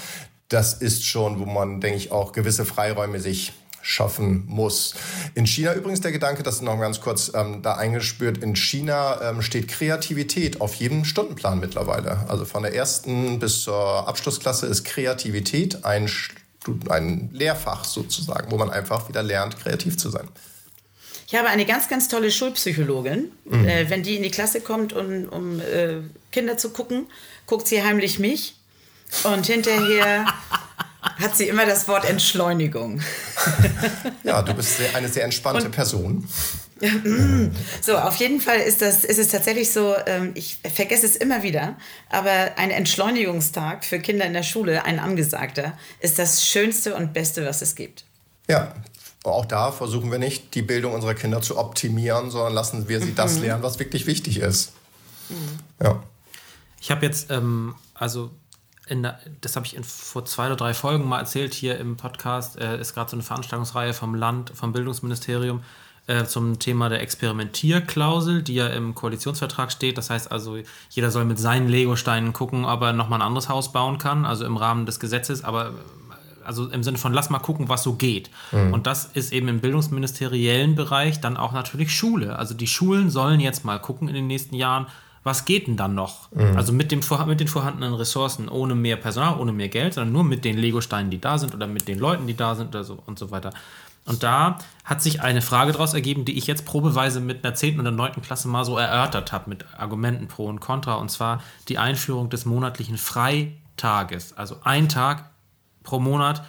das 0.54 0.74
ist 0.74 1.06
schon, 1.06 1.40
wo 1.40 1.46
man, 1.46 1.82
denke 1.82 1.98
ich, 1.98 2.12
auch 2.12 2.32
gewisse 2.32 2.66
Freiräume 2.66 3.20
sich 3.20 3.54
schaffen 3.82 4.46
muss. 4.48 4.96
In 5.36 5.46
China 5.46 5.74
übrigens 5.74 6.00
der 6.00 6.14
Gedanke, 6.14 6.42
das 6.42 6.56
ist 6.56 6.62
noch 6.62 6.80
ganz 6.80 7.02
kurz 7.02 7.32
ähm, 7.36 7.62
da 7.62 7.74
eingespürt, 7.74 8.38
in 8.38 8.56
China 8.56 9.20
ähm, 9.22 9.42
steht 9.42 9.68
Kreativität 9.68 10.62
auf 10.62 10.76
jedem 10.76 11.04
Stundenplan 11.04 11.60
mittlerweile. 11.60 12.26
Also 12.30 12.46
von 12.46 12.64
der 12.64 12.74
ersten 12.74 13.40
bis 13.40 13.64
zur 13.64 14.08
Abschlussklasse 14.08 14.68
ist 14.68 14.86
Kreativität 14.86 15.84
ein, 15.84 16.10
ein 16.88 17.30
Lehrfach 17.34 17.84
sozusagen, 17.84 18.52
wo 18.52 18.58
man 18.58 18.70
einfach 18.70 19.10
wieder 19.10 19.22
lernt, 19.22 19.60
kreativ 19.60 19.98
zu 19.98 20.10
sein. 20.10 20.30
Ich 21.28 21.36
habe 21.36 21.50
eine 21.50 21.66
ganz, 21.66 21.90
ganz 21.90 22.08
tolle 22.08 22.32
Schulpsychologin. 22.32 23.32
Mhm. 23.44 23.68
Äh, 23.68 23.90
wenn 23.90 24.04
die 24.04 24.16
in 24.16 24.24
die 24.24 24.32
Klasse 24.32 24.62
kommt, 24.62 24.94
um, 24.94 25.26
um 25.26 25.60
äh, 25.60 25.98
Kinder 26.32 26.58
zu 26.58 26.70
gucken, 26.70 27.08
guckt 27.48 27.68
sie 27.68 27.84
heimlich 27.84 28.20
mich 28.20 28.56
und 29.24 29.46
hinterher 29.46 30.26
hat 31.20 31.36
sie 31.36 31.48
immer 31.48 31.66
das 31.66 31.88
Wort 31.88 32.06
Entschleunigung. 32.06 33.02
ja, 34.24 34.42
du 34.42 34.54
bist 34.54 34.78
eine 34.94 35.10
sehr 35.10 35.26
entspannte 35.26 35.66
Und, 35.66 35.72
Person. 35.72 36.28
so, 37.82 37.98
auf 37.98 38.16
jeden 38.18 38.42
Fall 38.42 38.58
ist, 38.58 38.82
das, 38.82 39.04
ist 39.04 39.20
es 39.20 39.30
tatsächlich 39.30 39.72
so, 39.72 39.96
ähm, 40.06 40.32
ich 40.34 40.58
vergesse 40.74 41.06
es 41.06 41.16
immer 41.16 41.44
wieder, 41.44 41.78
aber 42.10 42.52
ein 42.58 42.72
Entschleunigungstag 42.72 43.86
für 43.86 44.00
Kinder 44.00 44.26
in 44.26 44.34
der 44.34 44.44
Schule, 44.44 44.84
ein 44.86 45.00
angesagter, 45.00 45.78
ist 46.00 46.20
das 46.20 46.46
Schönste 46.46 46.96
und 46.96 47.14
Beste, 47.14 47.46
was 47.46 47.62
es 47.62 47.76
gibt. 47.76 48.06
Ja, 48.50 48.74
auch 49.24 49.46
da 49.46 49.72
versuchen 49.72 50.12
wir 50.12 50.20
nicht, 50.20 50.54
die 50.56 50.62
Bildung 50.62 50.94
unserer 50.94 51.14
Kinder 51.14 51.42
zu 51.42 51.58
optimieren, 51.58 52.30
sondern 52.30 52.54
lassen 52.54 52.90
wir 52.90 53.00
sie 53.00 53.16
das 53.16 53.36
mhm. 53.36 53.44
lernen, 53.44 53.64
was 53.64 53.80
wirklich 53.80 54.06
wichtig 54.06 54.40
ist. 54.40 54.74
Mhm. 55.30 55.60
Ja. 55.82 56.04
Ich 56.82 56.92
habe 56.92 57.06
jetzt, 57.06 57.32
ähm, 57.32 57.76
also 57.94 58.32
der, 58.90 59.20
das 59.42 59.56
habe 59.56 59.66
ich 59.66 59.76
in, 59.76 59.84
vor 59.84 60.26
zwei 60.26 60.48
oder 60.48 60.56
drei 60.56 60.74
Folgen 60.74 61.08
mal 61.08 61.20
erzählt 61.20 61.54
hier 61.54 61.78
im 61.78 61.98
Podcast, 61.98 62.60
äh, 62.60 62.80
ist 62.80 62.94
gerade 62.94 63.10
so 63.10 63.16
eine 63.16 63.24
Veranstaltungsreihe 63.24 63.94
vom 63.94 64.16
Land, 64.16 64.52
vom 64.54 64.74
Bildungsministerium, 64.74 65.64
äh, 66.06 66.26
zum 66.26 66.60
Thema 66.60 66.90
der 66.90 67.02
Experimentierklausel, 67.02 68.44
die 68.44 68.56
ja 68.56 68.68
im 68.68 68.94
Koalitionsvertrag 68.94 69.72
steht. 69.72 69.98
Das 69.98 70.10
heißt 70.10 70.32
also, 70.32 70.58
jeder 70.90 71.12
soll 71.12 71.24
mit 71.24 71.40
seinen 71.40 71.70
Legosteinen 71.70 72.34
gucken, 72.34 72.66
ob 72.66 72.82
er 72.82 72.92
nochmal 72.92 73.20
ein 73.20 73.26
anderes 73.28 73.48
Haus 73.48 73.72
bauen 73.72 74.00
kann, 74.00 74.26
also 74.26 74.46
im 74.46 74.58
Rahmen 74.58 74.86
des 74.86 75.00
Gesetzes, 75.00 75.46
aber 75.46 75.74
also 76.44 76.70
im 76.70 76.84
Sinne 76.84 76.98
von 76.98 77.14
lass 77.14 77.30
mal 77.30 77.40
gucken, 77.40 77.70
was 77.70 77.84
so 77.84 77.94
geht. 77.94 78.30
Mhm. 78.52 78.74
Und 78.74 78.86
das 78.86 79.06
ist 79.06 79.32
eben 79.32 79.48
im 79.48 79.62
bildungsministeriellen 79.62 80.76
Bereich 80.76 81.22
dann 81.22 81.38
auch 81.38 81.54
natürlich 81.54 81.96
Schule. 81.96 82.38
Also 82.38 82.54
die 82.54 82.68
Schulen 82.68 83.10
sollen 83.10 83.40
jetzt 83.40 83.64
mal 83.64 83.80
gucken 83.80 84.10
in 84.10 84.14
den 84.14 84.28
nächsten 84.28 84.56
Jahren, 84.56 84.88
was 85.24 85.46
geht 85.46 85.68
denn 85.68 85.78
dann 85.78 85.96
noch? 85.96 86.32
Mhm. 86.32 86.58
Also 86.58 86.74
mit, 86.74 86.92
dem, 86.92 87.02
mit 87.28 87.40
den 87.40 87.48
vorhandenen 87.48 87.94
Ressourcen, 87.94 88.50
ohne 88.50 88.76
mehr 88.76 88.98
Personal, 88.98 89.40
ohne 89.40 89.54
mehr 89.54 89.70
Geld, 89.70 89.94
sondern 89.94 90.14
nur 90.14 90.24
mit 90.24 90.46
den 90.46 90.58
Lego-Steinen, 90.58 91.10
die 91.10 91.22
da 91.22 91.38
sind 91.38 91.54
oder 91.56 91.68
mit 91.68 91.88
den 91.88 92.00
Leuten, 92.00 92.28
die 92.28 92.36
da 92.36 92.56
sind 92.56 92.70
oder 92.70 92.84
so 92.84 93.02
und 93.06 93.18
so 93.18 93.32
weiter. 93.32 93.52
Und 94.06 94.22
da 94.22 94.58
hat 94.84 95.02
sich 95.02 95.22
eine 95.22 95.42
Frage 95.42 95.72
daraus 95.72 95.94
ergeben, 95.94 96.26
die 96.26 96.38
ich 96.38 96.46
jetzt 96.46 96.66
probeweise 96.66 97.22
mit 97.22 97.46
einer 97.46 97.56
10. 97.56 97.80
oder 97.80 97.92
9. 97.92 98.22
Klasse 98.22 98.50
mal 98.50 98.66
so 98.66 98.78
erörtert 98.78 99.32
habe, 99.32 99.50
mit 99.50 99.66
Argumenten 99.78 100.28
pro 100.28 100.48
und 100.48 100.60
contra, 100.60 100.96
und 100.96 101.10
zwar 101.10 101.42
die 101.70 101.78
Einführung 101.78 102.30
des 102.30 102.46
monatlichen 102.46 102.98
Freitages. 102.98 104.34
Also 104.36 104.58
ein 104.64 104.90
Tag 104.90 105.30
pro 105.84 106.00
Monat 106.00 106.44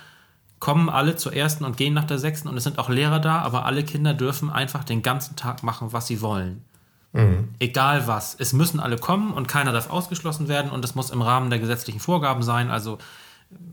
kommen 0.58 0.88
alle 0.88 1.14
zur 1.14 1.32
ersten 1.32 1.64
und 1.64 1.76
gehen 1.76 1.94
nach 1.94 2.04
der 2.04 2.18
sechsten 2.18 2.48
und 2.48 2.56
es 2.56 2.64
sind 2.64 2.78
auch 2.78 2.88
Lehrer 2.88 3.20
da, 3.20 3.40
aber 3.40 3.66
alle 3.66 3.84
Kinder 3.84 4.14
dürfen 4.14 4.50
einfach 4.50 4.82
den 4.82 5.02
ganzen 5.02 5.36
Tag 5.36 5.62
machen, 5.62 5.92
was 5.92 6.06
sie 6.06 6.22
wollen. 6.22 6.64
Mhm. 7.14 7.48
Egal 7.60 8.06
was. 8.06 8.36
Es 8.38 8.52
müssen 8.52 8.80
alle 8.80 8.98
kommen 8.98 9.32
und 9.32 9.46
keiner 9.48 9.72
darf 9.72 9.88
ausgeschlossen 9.88 10.48
werden 10.48 10.70
und 10.70 10.84
es 10.84 10.94
muss 10.94 11.10
im 11.10 11.22
Rahmen 11.22 11.48
der 11.48 11.60
gesetzlichen 11.60 12.00
Vorgaben 12.00 12.42
sein, 12.42 12.70
also 12.70 12.98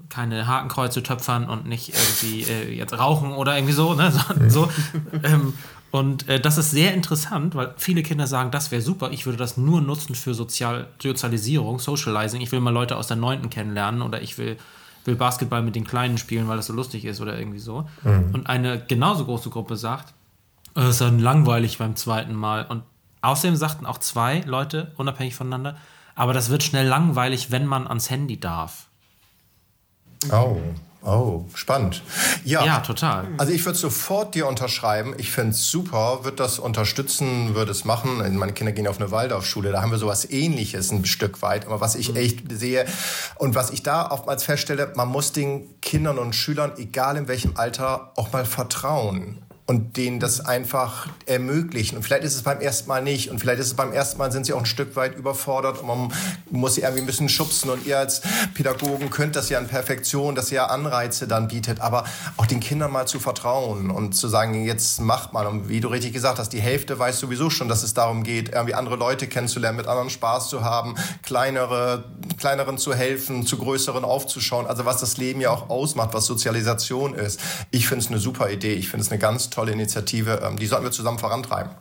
keine 0.10 0.45
Hakenkreuze 0.45 1.01
töpfern 1.01 1.49
und 1.49 1.65
nicht 1.65 1.89
irgendwie 1.89 2.43
äh, 2.43 2.73
jetzt 2.73 2.97
rauchen 2.97 3.32
oder 3.32 3.56
irgendwie 3.56 3.73
so. 3.73 3.95
Ne? 3.95 4.12
so, 4.47 4.65
so. 4.65 4.69
ähm, 5.23 5.54
und 5.89 6.30
äh, 6.30 6.39
das 6.39 6.60
ist 6.60 6.69
sehr 6.69 6.93
interessant, 6.93 7.56
weil 7.56 7.73
viele 7.77 8.04
Kinder 8.04 8.27
sagen, 8.27 8.51
das 8.51 8.69
wäre 8.69 8.82
super, 8.82 9.12
ich 9.12 9.25
würde 9.25 9.39
das 9.39 9.58
nur 9.58 9.82
nutzen 9.82 10.13
für 10.13 10.36
Sozial 10.36 10.88
Sozialisierung, 11.01 11.80
Socializing. 11.80 12.41
Ich 12.41 12.51
will 12.51 12.60
mal 12.60 12.69
Leute 12.69 12.95
aus 12.95 13.08
der 13.08 13.17
Neunten 13.17 13.49
kennenlernen 13.49 14.04
oder 14.04 14.21
ich 14.21 14.38
will, 14.38 14.58
will 15.06 15.15
Basketball 15.15 15.63
mit 15.63 15.75
den 15.75 15.86
Kleinen 15.86 16.19
spielen, 16.19 16.47
weil 16.47 16.58
das 16.58 16.67
so 16.67 16.73
lustig 16.73 17.06
ist 17.06 17.21
oder 17.21 17.39
irgendwie 17.39 17.60
so. 17.60 17.89
Mhm. 18.04 18.30
Und 18.34 18.47
eine 18.47 18.80
genauso 18.86 19.25
große 19.25 19.49
Gruppe 19.49 19.77
sagt, 19.77 20.13
es 20.75 20.86
ist 20.86 21.01
dann 21.01 21.19
langweilig 21.19 21.80
beim 21.80 21.95
zweiten 21.95 22.36
Mal. 22.36 22.65
Und 22.69 22.84
Außerdem 23.21 23.55
sagten 23.55 23.86
auch 23.86 23.99
zwei 23.99 24.41
Leute, 24.41 24.93
unabhängig 24.97 25.36
voneinander, 25.36 25.77
aber 26.15 26.34
das 26.34 26.49
wird 26.49 26.63
schnell 26.63 26.88
langweilig, 26.88 27.51
wenn 27.51 27.65
man 27.65 27.88
ans 27.88 28.10
Handy 28.10 28.39
darf. 28.39 28.88
Oh. 30.31 30.57
Oh, 31.03 31.45
spannend. 31.55 32.03
Ja, 32.45 32.63
ja 32.63 32.79
total. 32.81 33.27
Also 33.39 33.51
ich 33.51 33.65
würde 33.65 33.77
sofort 33.77 34.36
dir 34.36 34.45
unterschreiben. 34.45 35.15
Ich 35.17 35.31
fände 35.31 35.53
es 35.53 35.71
super, 35.71 36.19
würde 36.23 36.38
das 36.38 36.60
unterstützen, 36.60 37.55
würde 37.55 37.71
es 37.71 37.86
machen. 37.86 38.38
Meine 38.38 38.53
Kinder 38.53 38.71
gehen 38.71 38.88
auf 38.88 38.99
eine 38.99 39.10
Waldorfschule, 39.10 39.71
da 39.71 39.81
haben 39.81 39.89
wir 39.89 39.97
sowas 39.97 40.29
ähnliches 40.29 40.91
ein 40.91 41.05
Stück 41.05 41.41
weit. 41.41 41.65
Aber 41.65 41.81
was 41.81 41.95
ich 41.95 42.12
mhm. 42.12 42.17
echt 42.17 42.51
sehe 42.51 42.86
und 43.38 43.55
was 43.55 43.71
ich 43.71 43.81
da 43.81 44.12
oftmals 44.12 44.43
feststelle, 44.43 44.93
man 44.95 45.07
muss 45.07 45.31
den 45.31 45.81
Kindern 45.81 46.19
und 46.19 46.36
Schülern, 46.36 46.73
egal 46.77 47.17
in 47.17 47.27
welchem 47.27 47.57
Alter, 47.57 48.12
auch 48.15 48.31
mal 48.31 48.45
vertrauen 48.45 49.39
und 49.71 49.95
denen 49.95 50.19
das 50.19 50.45
einfach 50.45 51.07
ermöglichen. 51.25 51.95
Und 51.95 52.03
vielleicht 52.03 52.25
ist 52.25 52.36
es 52.36 52.43
beim 52.43 52.60
ersten 52.60 52.89
Mal 52.89 53.01
nicht. 53.01 53.31
Und 53.31 53.39
vielleicht 53.39 53.62
ist 53.62 53.67
es 53.67 53.73
beim 53.73 53.93
ersten 53.93 54.17
Mal 54.17 54.29
sind 54.29 54.45
sie 54.45 54.51
auch 54.51 54.60
ein 54.60 54.65
Stück 54.65 54.97
weit 54.97 55.15
überfordert 55.15 55.79
und 55.79 55.88
man 55.88 56.13
muss 56.49 56.75
sie 56.75 56.81
irgendwie 56.81 57.03
ein 57.03 57.05
bisschen 57.05 57.29
schubsen. 57.29 57.69
Und 57.69 57.86
ihr 57.86 57.97
als 57.97 58.21
Pädagogen 58.53 59.10
könnt 59.10 59.38
das 59.38 59.47
ja 59.47 59.57
in 59.60 59.69
Perfektion, 59.69 60.36
dass 60.36 60.51
ihr 60.51 60.57
ja 60.57 60.65
Anreize 60.65 61.25
dann 61.25 61.47
bietet, 61.47 61.79
aber 61.79 62.03
auch 62.36 62.47
den 62.47 62.60
Kindern 62.60 62.91
mal 62.91 63.05
zu 63.05 63.21
vertrauen 63.21 63.91
und 63.91 64.12
zu 64.12 64.27
sagen, 64.27 64.65
jetzt 64.65 64.99
macht 64.99 65.31
man 65.31 65.47
und 65.47 65.69
wie 65.69 65.79
du 65.79 65.88
richtig 65.88 66.12
gesagt 66.12 66.38
hast, 66.38 66.49
die 66.49 66.60
Hälfte 66.60 66.99
weiß 66.99 67.21
sowieso 67.21 67.49
schon, 67.49 67.69
dass 67.69 67.81
es 67.81 67.93
darum 67.93 68.23
geht, 68.23 68.49
irgendwie 68.49 68.73
andere 68.73 68.97
Leute 68.97 69.27
kennenzulernen, 69.27 69.77
mit 69.77 69.88
anderen 69.88 70.10
Spaß 70.10 70.49
zu 70.49 70.65
haben, 70.65 70.95
kleinere, 71.23 72.03
kleineren 72.38 72.78
zu 72.78 72.94
helfen, 72.94 73.46
zu 73.46 73.58
größeren 73.58 74.04
aufzuschauen, 74.04 74.67
also 74.67 74.86
was 74.86 75.00
das 75.00 75.17
Leben 75.17 75.41
ja 75.41 75.52
auch 75.52 75.70
ausmacht, 75.70 76.13
was 76.13 76.26
Sozialisation 76.26 77.13
ist. 77.13 77.39
Ich 77.72 77.88
finde 77.88 78.06
es 78.06 78.12
eine 78.12 78.20
super 78.20 78.50
Idee, 78.50 78.74
ich 78.74 78.89
finde 78.89 79.06
es 79.06 79.12
eine 79.12 79.20
ganz 79.20 79.50
tolle 79.50 79.72
Initiative. 79.72 80.41
Ähm, 80.44 80.58
die 80.58 80.65
sollten 80.65 80.86
wir 80.86 80.91
zusammen 80.91 81.20
vorantreiben. 81.20 81.72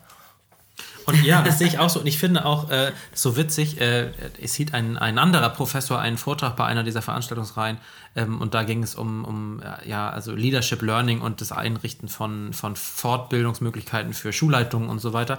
Und 1.07 1.25
ja, 1.25 1.43
das 1.43 1.59
sehe 1.59 1.67
ich 1.67 1.79
auch 1.79 1.91
so. 1.91 2.01
Und 2.01 2.07
ich 2.07 2.19
finde 2.19 2.45
auch 2.45 2.71
äh, 2.71 2.93
so 3.15 3.37
witzig, 3.37 3.81
äh, 3.81 4.13
es 4.41 4.55
sieht 4.55 4.75
ein, 4.75 4.97
ein 4.97 5.19
anderer 5.19 5.49
Professor 5.51 5.99
einen 5.99 6.19
Vortrag 6.19 6.57
bei 6.57 6.67
einer 6.67 6.85
dieser 6.85 7.03
Veranstaltungsreihen 7.03 7.79
ähm, 8.17 8.41
und 8.41 8.55
da 8.55 8.63
ging 8.63 8.83
es 8.83 8.95
um, 8.95 9.25
um 9.25 9.63
ja, 9.85 10.11
also 10.11 10.33
Leadership 10.33 10.83
Learning 10.83 11.21
und 11.21 11.41
das 11.41 11.53
Einrichten 11.53 12.09
von, 12.09 12.53
von 12.53 12.77
Fortbildungsmöglichkeiten 12.77 14.15
für 14.15 14.33
Schulleitungen 14.33 14.89
und 14.89 15.01
so 15.01 15.13
weiter. 15.13 15.39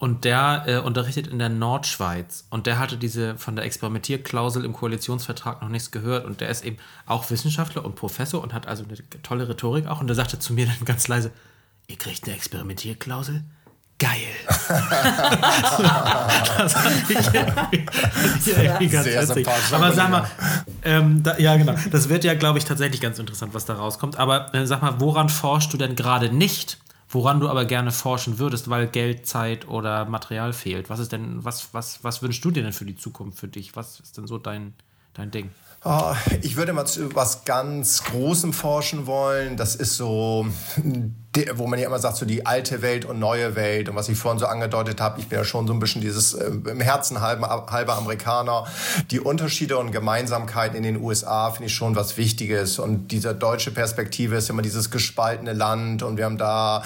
Und 0.00 0.24
der 0.24 0.64
äh, 0.66 0.78
unterrichtet 0.78 1.26
in 1.26 1.38
der 1.38 1.50
Nordschweiz. 1.50 2.46
Und 2.48 2.66
der 2.66 2.78
hatte 2.78 2.96
diese 2.96 3.36
von 3.36 3.54
der 3.54 3.66
Experimentierklausel 3.66 4.64
im 4.64 4.72
Koalitionsvertrag 4.72 5.60
noch 5.60 5.68
nichts 5.68 5.90
gehört. 5.90 6.24
Und 6.24 6.40
der 6.40 6.48
ist 6.48 6.64
eben 6.64 6.78
auch 7.04 7.30
Wissenschaftler 7.30 7.84
und 7.84 7.96
Professor 7.96 8.42
und 8.42 8.54
hat 8.54 8.66
also 8.66 8.84
eine 8.84 8.96
tolle 9.22 9.46
Rhetorik 9.46 9.86
auch. 9.86 10.00
Und 10.00 10.06
der 10.06 10.16
sagte 10.16 10.38
zu 10.38 10.54
mir 10.54 10.64
dann 10.64 10.86
ganz 10.86 11.06
leise, 11.06 11.32
ihr 11.86 11.98
kriegt 11.98 12.24
eine 12.24 12.34
Experimentierklausel? 12.34 13.44
Geil. 13.98 14.32
das 16.56 16.72
fand 16.72 17.10
ich 17.10 17.18
irgendwie, 18.46 18.88
ganz 18.88 19.04
Sehr 19.04 19.28
witzig. 19.28 19.46
Aber 19.72 19.92
sag 19.92 20.10
mal, 20.10 20.26
ähm, 20.82 21.22
da, 21.22 21.36
ja 21.36 21.58
genau, 21.58 21.74
das 21.90 22.08
wird 22.08 22.24
ja, 22.24 22.32
glaube 22.32 22.56
ich, 22.58 22.64
tatsächlich 22.64 23.02
ganz 23.02 23.18
interessant, 23.18 23.52
was 23.52 23.66
da 23.66 23.74
rauskommt. 23.74 24.18
Aber 24.18 24.54
äh, 24.54 24.66
sag 24.66 24.80
mal, 24.80 24.94
woran 24.98 25.28
forschst 25.28 25.70
du 25.74 25.76
denn 25.76 25.94
gerade 25.94 26.32
nicht? 26.32 26.78
Woran 27.12 27.40
du 27.40 27.48
aber 27.48 27.64
gerne 27.64 27.90
forschen 27.90 28.38
würdest, 28.38 28.70
weil 28.70 28.86
Geld, 28.86 29.26
Zeit 29.26 29.66
oder 29.66 30.04
Material 30.04 30.52
fehlt. 30.52 30.90
Was 30.90 31.00
ist 31.00 31.10
denn, 31.10 31.44
was, 31.44 31.74
was, 31.74 32.04
was 32.04 32.22
wünschst 32.22 32.44
du 32.44 32.52
dir 32.52 32.62
denn 32.62 32.72
für 32.72 32.84
die 32.84 32.94
Zukunft 32.94 33.38
für 33.38 33.48
dich? 33.48 33.74
Was 33.74 33.98
ist 33.98 34.16
denn 34.16 34.28
so 34.28 34.38
dein, 34.38 34.74
dein 35.14 35.32
Ding? 35.32 35.50
Oh, 35.84 36.14
ich 36.42 36.56
würde 36.56 36.72
mal 36.72 36.84
zu 36.84 37.12
was 37.14 37.44
ganz 37.44 38.04
Großem 38.04 38.52
forschen 38.52 39.06
wollen. 39.06 39.56
Das 39.56 39.74
ist 39.74 39.96
so 39.96 40.46
wo 41.54 41.68
man 41.68 41.78
ja 41.78 41.86
immer 41.86 42.00
sagt, 42.00 42.16
so 42.16 42.26
die 42.26 42.44
alte 42.44 42.82
Welt 42.82 43.04
und 43.04 43.20
neue 43.20 43.54
Welt. 43.54 43.88
Und 43.88 43.94
was 43.94 44.08
ich 44.08 44.18
vorhin 44.18 44.40
so 44.40 44.46
angedeutet 44.46 45.00
habe, 45.00 45.20
ich 45.20 45.28
bin 45.28 45.38
ja 45.38 45.44
schon 45.44 45.66
so 45.68 45.72
ein 45.72 45.78
bisschen 45.78 46.00
dieses 46.00 46.34
äh, 46.34 46.46
im 46.46 46.80
Herzen 46.80 47.20
halber, 47.20 47.66
halber 47.70 47.96
Amerikaner. 47.96 48.66
Die 49.12 49.20
Unterschiede 49.20 49.78
und 49.78 49.92
Gemeinsamkeiten 49.92 50.76
in 50.76 50.82
den 50.82 51.00
USA 51.00 51.50
finde 51.50 51.66
ich 51.66 51.74
schon 51.74 51.94
was 51.94 52.16
Wichtiges. 52.16 52.80
Und 52.80 53.08
diese 53.08 53.32
deutsche 53.32 53.70
Perspektive 53.70 54.36
ist 54.36 54.50
immer 54.50 54.62
dieses 54.62 54.90
gespaltene 54.90 55.52
Land. 55.52 56.02
Und 56.02 56.16
wir 56.16 56.24
haben 56.24 56.38
da 56.38 56.82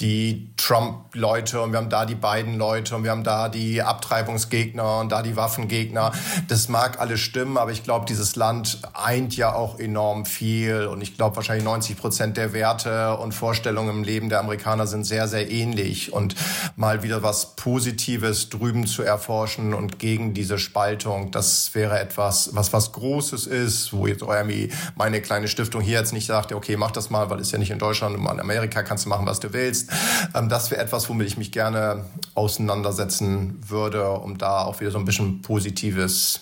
die 0.00 0.48
Trump-Leute 0.56 1.60
und 1.60 1.72
wir 1.72 1.78
haben 1.78 1.90
da 1.90 2.06
die 2.06 2.14
beiden 2.14 2.56
Leute 2.56 2.94
und 2.94 3.02
wir 3.02 3.10
haben 3.10 3.24
da 3.24 3.48
die 3.48 3.82
Abtreibungsgegner 3.82 5.00
und 5.00 5.10
da 5.10 5.22
die 5.22 5.34
Waffengegner. 5.34 6.12
Das 6.46 6.68
mag 6.68 7.00
alles 7.00 7.18
stimmen, 7.18 7.56
aber 7.58 7.72
ich 7.72 7.82
glaube, 7.82 8.06
dieses 8.06 8.36
Land 8.36 8.80
eint 8.94 9.36
ja 9.36 9.54
auch 9.54 9.80
enorm 9.80 10.24
viel. 10.24 10.86
Und 10.86 11.00
ich 11.00 11.16
glaube, 11.16 11.34
wahrscheinlich 11.34 11.64
90 11.64 11.96
Prozent 11.96 12.36
der 12.36 12.52
Werte 12.52 13.16
und 13.16 13.32
Vorstellungen 13.32 13.87
Veränderungen 13.88 13.98
im 13.98 14.04
Leben 14.04 14.28
der 14.28 14.40
Amerikaner 14.40 14.86
sind 14.86 15.04
sehr, 15.04 15.28
sehr 15.28 15.50
ähnlich. 15.50 16.12
Und 16.12 16.34
mal 16.76 17.02
wieder 17.02 17.22
was 17.22 17.56
Positives 17.56 18.50
drüben 18.50 18.86
zu 18.86 19.02
erforschen 19.02 19.74
und 19.74 19.98
gegen 19.98 20.34
diese 20.34 20.58
Spaltung, 20.58 21.30
das 21.30 21.74
wäre 21.74 21.98
etwas, 21.98 22.50
was 22.52 22.72
was 22.72 22.92
Großes 22.92 23.46
ist, 23.46 23.92
wo 23.92 24.06
jetzt 24.06 24.22
irgendwie 24.22 24.70
meine 24.96 25.20
kleine 25.20 25.48
Stiftung 25.48 25.80
hier 25.80 25.98
jetzt 25.98 26.12
nicht 26.12 26.26
sagt, 26.26 26.52
okay, 26.52 26.76
mach 26.76 26.90
das 26.90 27.10
mal, 27.10 27.30
weil 27.30 27.40
es 27.40 27.50
ja 27.50 27.58
nicht 27.58 27.70
in 27.70 27.78
Deutschland 27.78 28.16
und 28.16 28.24
in 28.24 28.40
Amerika 28.40 28.82
kannst 28.82 29.06
du 29.06 29.08
machen, 29.08 29.26
was 29.26 29.40
du 29.40 29.52
willst. 29.52 29.90
Ähm, 30.34 30.48
das 30.48 30.70
wäre 30.70 30.80
etwas, 30.80 31.08
womit 31.08 31.26
ich 31.26 31.38
mich 31.38 31.52
gerne 31.52 32.04
auseinandersetzen 32.34 33.58
würde, 33.66 34.10
um 34.10 34.38
da 34.38 34.64
auch 34.64 34.80
wieder 34.80 34.90
so 34.90 34.98
ein 34.98 35.04
bisschen 35.04 35.42
positives 35.42 36.40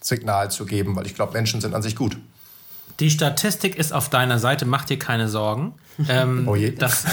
Signal 0.00 0.50
zu 0.50 0.66
geben, 0.66 0.94
weil 0.96 1.06
ich 1.06 1.14
glaube, 1.14 1.32
Menschen 1.32 1.60
sind 1.60 1.74
an 1.74 1.82
sich 1.82 1.96
gut. 1.96 2.16
Die 3.00 3.10
Statistik 3.10 3.76
ist 3.76 3.92
auf 3.92 4.08
deiner 4.08 4.38
Seite, 4.38 4.64
mach 4.64 4.84
dir 4.84 4.98
keine 4.98 5.28
Sorgen. 5.28 5.74
Ähm, 6.08 6.46
oh 6.46 6.56
je. 6.56 6.72
Das, 6.72 7.04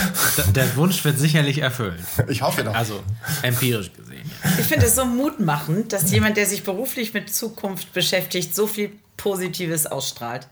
der 0.53 0.75
Wunsch 0.75 1.03
wird 1.05 1.17
sicherlich 1.17 1.59
erfüllt. 1.59 1.99
Ich 2.27 2.41
hoffe 2.41 2.63
doch. 2.63 2.73
Also 2.73 3.01
empirisch 3.41 3.91
gesehen. 3.93 4.29
Ja. 4.43 4.49
Ich 4.59 4.65
finde 4.65 4.85
es 4.85 4.95
so 4.95 5.05
mutmachend, 5.05 5.93
dass 5.93 6.11
jemand, 6.11 6.37
der 6.37 6.45
sich 6.45 6.63
beruflich 6.63 7.13
mit 7.13 7.33
Zukunft 7.33 7.93
beschäftigt, 7.93 8.53
so 8.53 8.67
viel 8.67 8.91
Positives 9.17 9.85
ausstrahlt. 9.85 10.47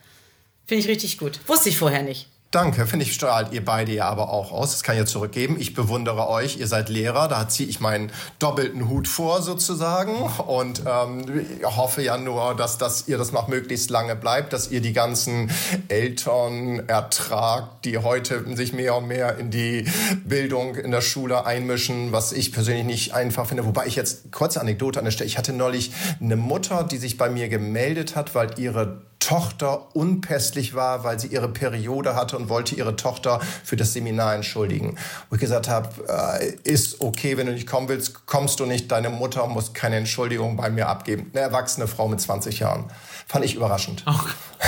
Finde 0.65 0.83
ich 0.83 0.89
richtig 0.89 1.17
gut. 1.17 1.39
Wusste 1.47 1.69
ich 1.69 1.77
vorher 1.77 2.03
nicht. 2.03 2.27
Danke, 2.51 2.85
finde 2.85 3.05
ich, 3.05 3.13
strahlt 3.13 3.53
ihr 3.53 3.63
beide 3.63 3.93
ja 3.93 4.09
aber 4.09 4.29
auch 4.29 4.51
aus. 4.51 4.71
Das 4.71 4.83
kann 4.83 4.95
ich 4.95 4.99
ja 4.99 5.05
zurückgeben. 5.05 5.55
Ich 5.57 5.73
bewundere 5.73 6.27
euch. 6.27 6.57
Ihr 6.57 6.67
seid 6.67 6.89
Lehrer. 6.89 7.29
Da 7.29 7.47
ziehe 7.47 7.69
ich 7.69 7.79
meinen 7.79 8.11
doppelten 8.39 8.89
Hut 8.89 9.07
vor 9.07 9.41
sozusagen 9.41 10.15
und 10.47 10.83
ähm, 10.85 11.45
hoffe 11.63 12.01
ja 12.01 12.17
nur, 12.17 12.53
dass, 12.55 12.77
dass 12.77 13.07
ihr 13.07 13.17
das 13.17 13.31
noch 13.31 13.47
möglichst 13.47 13.89
lange 13.89 14.17
bleibt, 14.17 14.51
dass 14.51 14.69
ihr 14.69 14.81
die 14.81 14.91
ganzen 14.91 15.49
Eltern 15.87 16.89
ertragt, 16.89 17.85
die 17.85 17.97
heute 17.97 18.43
sich 18.57 18.73
mehr 18.73 18.97
und 18.97 19.07
mehr 19.07 19.37
in 19.37 19.49
die 19.49 19.89
Bildung 20.25 20.75
in 20.75 20.91
der 20.91 20.99
Schule 20.99 21.45
einmischen, 21.45 22.11
was 22.11 22.33
ich 22.33 22.51
persönlich 22.51 22.83
nicht 22.83 23.13
einfach 23.13 23.45
finde. 23.45 23.65
Wobei 23.65 23.85
ich 23.85 23.95
jetzt, 23.95 24.29
kurze 24.33 24.59
Anekdote 24.59 24.99
an 24.99 25.05
der 25.05 25.11
Stelle, 25.11 25.29
ich 25.29 25.37
hatte 25.37 25.53
neulich 25.53 25.93
eine 26.19 26.35
Mutter, 26.35 26.83
die 26.83 26.97
sich 26.97 27.15
bei 27.15 27.29
mir 27.29 27.47
gemeldet 27.47 28.17
hat, 28.17 28.35
weil 28.35 28.59
ihre 28.59 29.03
Tochter 29.21 29.95
unpässlich 29.95 30.73
war, 30.73 31.03
weil 31.03 31.19
sie 31.19 31.27
ihre 31.27 31.47
Periode 31.47 32.15
hatte 32.15 32.35
und 32.35 32.49
wollte 32.49 32.75
ihre 32.75 32.95
Tochter 32.95 33.39
für 33.63 33.77
das 33.77 33.93
Seminar 33.93 34.33
entschuldigen. 34.35 34.97
Wo 35.29 35.35
ich 35.35 35.39
gesagt 35.39 35.69
habe, 35.69 35.89
äh, 36.09 36.53
ist 36.69 37.01
okay, 37.01 37.37
wenn 37.37 37.45
du 37.45 37.53
nicht 37.53 37.67
kommen 37.67 37.87
willst, 37.87 38.25
kommst 38.25 38.59
du 38.59 38.65
nicht. 38.65 38.91
Deine 38.91 39.09
Mutter 39.09 39.45
muss 39.47 39.73
keine 39.73 39.97
Entschuldigung 39.97 40.57
bei 40.57 40.69
mir 40.69 40.87
abgeben. 40.87 41.29
Eine 41.33 41.43
erwachsene 41.43 41.87
Frau 41.87 42.07
mit 42.07 42.19
20 42.19 42.59
Jahren. 42.59 42.85
Fand 43.27 43.45
ich 43.45 43.55
überraschend. 43.55 44.03
Oh. 44.07 44.13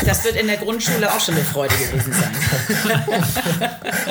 Das 0.06 0.24
wird 0.24 0.36
in 0.36 0.48
der 0.48 0.58
Grundschule 0.58 1.12
auch 1.12 1.20
schon 1.20 1.34
eine 1.36 1.44
Freude 1.44 1.76
gewesen 1.76 2.14
sein. 2.14 2.32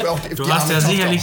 du 0.37 0.52
hast 0.52 0.70
ja 0.70 0.81
sicherlich 0.81 1.22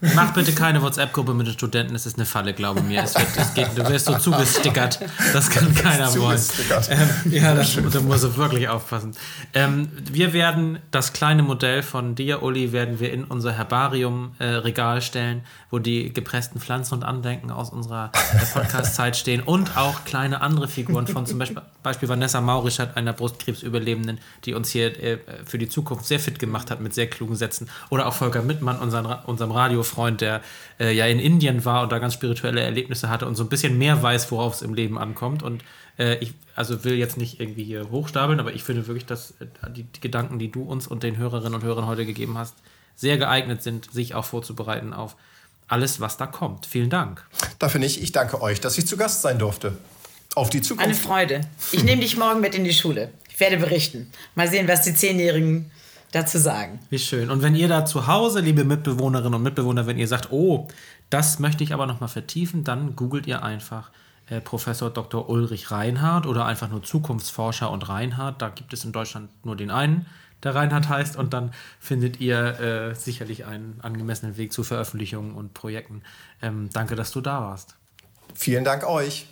Mach 0.00 0.32
bitte 0.32 0.52
keine 0.52 0.80
WhatsApp-Gruppe 0.82 1.34
mit 1.34 1.46
den 1.46 1.54
Studenten, 1.54 1.92
das 1.92 2.06
ist 2.06 2.16
eine 2.16 2.26
Falle, 2.26 2.54
glaube 2.54 2.82
mir. 2.82 3.02
Es 3.02 3.14
wird, 3.14 3.26
es 3.36 3.54
geht, 3.54 3.76
du 3.76 3.88
wirst 3.88 4.06
so 4.06 4.16
zugestickert, 4.16 5.00
das 5.32 5.50
kann 5.50 5.74
keiner 5.74 6.14
wollen. 6.16 6.40
Ähm, 6.88 7.32
ja, 7.32 7.54
das, 7.54 7.76
da 7.92 8.00
muss 8.00 8.22
du 8.22 8.36
wirklich 8.36 8.68
aufpassen. 8.68 9.12
Ähm, 9.54 9.90
wir 10.10 10.32
werden 10.32 10.78
das 10.90 11.12
kleine 11.12 11.42
Modell 11.42 11.82
von 11.82 12.14
dir, 12.14 12.42
Uli, 12.42 12.72
werden 12.72 13.00
wir 13.00 13.12
in 13.12 13.24
unser 13.24 13.52
Herbarium-Regal 13.52 14.98
äh, 14.98 15.00
stellen, 15.00 15.42
wo 15.70 15.78
die 15.80 16.12
gepressten 16.12 16.60
Pflanzen 16.60 16.94
und 16.94 17.04
Andenken 17.04 17.50
aus 17.50 17.70
unserer 17.70 18.12
Podcast-Zeit 18.54 19.16
stehen 19.16 19.42
und 19.42 19.76
auch 19.76 20.04
kleine 20.04 20.42
andere 20.42 20.68
Figuren 20.68 21.06
von 21.06 21.26
zum 21.26 21.38
Beispiel, 21.38 21.62
Beispiel 21.82 22.08
Vanessa 22.08 22.40
Maurischat, 22.40 22.96
einer 22.96 23.12
Brustkrebsüberlebenden, 23.12 24.18
die 24.44 24.54
uns 24.54 24.70
hier 24.70 25.02
äh, 25.02 25.18
für 25.44 25.58
die 25.58 25.68
Zukunft 25.68 26.06
sehr 26.06 26.20
fit 26.20 26.38
gemacht 26.38 26.70
hat 26.70 26.80
mit 26.80 26.94
sehr 26.94 27.08
klugen 27.08 27.34
Sätzen. 27.34 27.68
Oder 27.90 28.06
auch 28.06 28.14
Volker 28.14 28.42
Mittmann, 28.42 28.78
unseren, 28.78 29.06
unserem 29.24 29.50
Radio 29.50 29.82
Freund, 29.88 30.20
der 30.20 30.40
äh, 30.78 30.92
ja 30.92 31.06
in 31.06 31.18
Indien 31.18 31.64
war 31.64 31.82
und 31.82 31.90
da 31.90 31.98
ganz 31.98 32.14
spirituelle 32.14 32.60
Erlebnisse 32.60 33.08
hatte 33.08 33.26
und 33.26 33.34
so 33.34 33.42
ein 33.42 33.48
bisschen 33.48 33.76
mehr 33.78 34.02
weiß, 34.02 34.30
worauf 34.30 34.54
es 34.54 34.62
im 34.62 34.74
Leben 34.74 34.98
ankommt. 34.98 35.42
Und 35.42 35.64
äh, 35.98 36.16
ich 36.18 36.34
also 36.54 36.84
will 36.84 36.94
jetzt 36.94 37.16
nicht 37.16 37.40
irgendwie 37.40 37.64
hier 37.64 37.90
hochstapeln, 37.90 38.40
aber 38.40 38.52
ich 38.52 38.62
finde 38.62 38.86
wirklich, 38.86 39.06
dass 39.06 39.32
äh, 39.40 39.46
die, 39.70 39.84
die, 39.84 40.00
Gedanken, 40.00 40.38
die 40.38 40.50
du 40.50 40.62
uns 40.62 40.86
und 40.86 41.02
den 41.02 41.16
Hörerinnen 41.16 41.54
und 41.54 41.64
Hörern 41.64 41.86
heute 41.86 42.06
gegeben 42.06 42.38
hast, 42.38 42.54
sehr 42.96 43.16
geeignet 43.18 43.62
sind, 43.62 43.92
sich 43.92 44.14
auch 44.14 44.24
vorzubereiten 44.24 44.92
auf 44.92 45.16
alles, 45.68 46.00
was 46.00 46.16
da 46.16 46.26
kommt. 46.26 46.66
Vielen 46.66 46.90
Dank. 46.90 47.24
Dafür 47.58 47.80
nicht. 47.80 48.02
Ich 48.02 48.12
danke 48.12 48.40
euch, 48.42 48.60
dass 48.60 48.78
ich 48.78 48.86
zu 48.86 48.96
Gast 48.96 49.22
sein 49.22 49.38
durfte. 49.38 49.76
Auf 50.34 50.50
die 50.50 50.60
Zukunft. 50.60 50.84
Eine 50.84 50.94
Freude. 50.94 51.40
Ich 51.72 51.84
nehme 51.84 52.02
dich 52.02 52.16
morgen 52.16 52.40
mit 52.40 52.54
in 52.54 52.64
die 52.64 52.72
Schule. 52.72 53.12
Ich 53.28 53.38
werde 53.38 53.56
berichten. 53.56 54.10
Mal 54.34 54.48
sehen, 54.48 54.66
was 54.66 54.82
die 54.82 54.94
Zehnjährigen 54.94 55.70
dazu 56.12 56.38
sagen. 56.38 56.80
Wie 56.90 56.98
schön. 56.98 57.30
Und 57.30 57.42
wenn 57.42 57.54
ihr 57.54 57.68
da 57.68 57.84
zu 57.84 58.06
Hause, 58.06 58.40
liebe 58.40 58.64
Mitbewohnerinnen 58.64 59.34
und 59.34 59.42
Mitbewohner, 59.42 59.86
wenn 59.86 59.98
ihr 59.98 60.08
sagt, 60.08 60.32
oh, 60.32 60.68
das 61.10 61.38
möchte 61.38 61.64
ich 61.64 61.72
aber 61.72 61.86
noch 61.86 62.00
mal 62.00 62.08
vertiefen, 62.08 62.64
dann 62.64 62.96
googelt 62.96 63.26
ihr 63.26 63.42
einfach 63.42 63.90
äh, 64.28 64.40
Professor 64.40 64.90
Dr. 64.90 65.28
Ulrich 65.28 65.70
Reinhardt 65.70 66.26
oder 66.26 66.46
einfach 66.46 66.68
nur 66.68 66.82
Zukunftsforscher 66.82 67.70
und 67.70 67.88
Reinhardt. 67.88 68.42
Da 68.42 68.48
gibt 68.48 68.72
es 68.72 68.84
in 68.84 68.92
Deutschland 68.92 69.30
nur 69.44 69.56
den 69.56 69.70
einen, 69.70 70.06
der 70.42 70.54
Reinhardt 70.54 70.88
heißt. 70.88 71.16
Und 71.16 71.32
dann 71.32 71.52
findet 71.80 72.20
ihr 72.20 72.60
äh, 72.60 72.94
sicherlich 72.94 73.46
einen 73.46 73.80
angemessenen 73.82 74.36
Weg 74.36 74.52
zu 74.52 74.64
Veröffentlichungen 74.64 75.32
und 75.32 75.54
Projekten. 75.54 76.02
Ähm, 76.42 76.68
danke, 76.72 76.94
dass 76.94 77.10
du 77.10 77.20
da 77.20 77.40
warst. 77.40 77.76
Vielen 78.34 78.64
Dank 78.64 78.86
euch. 78.86 79.26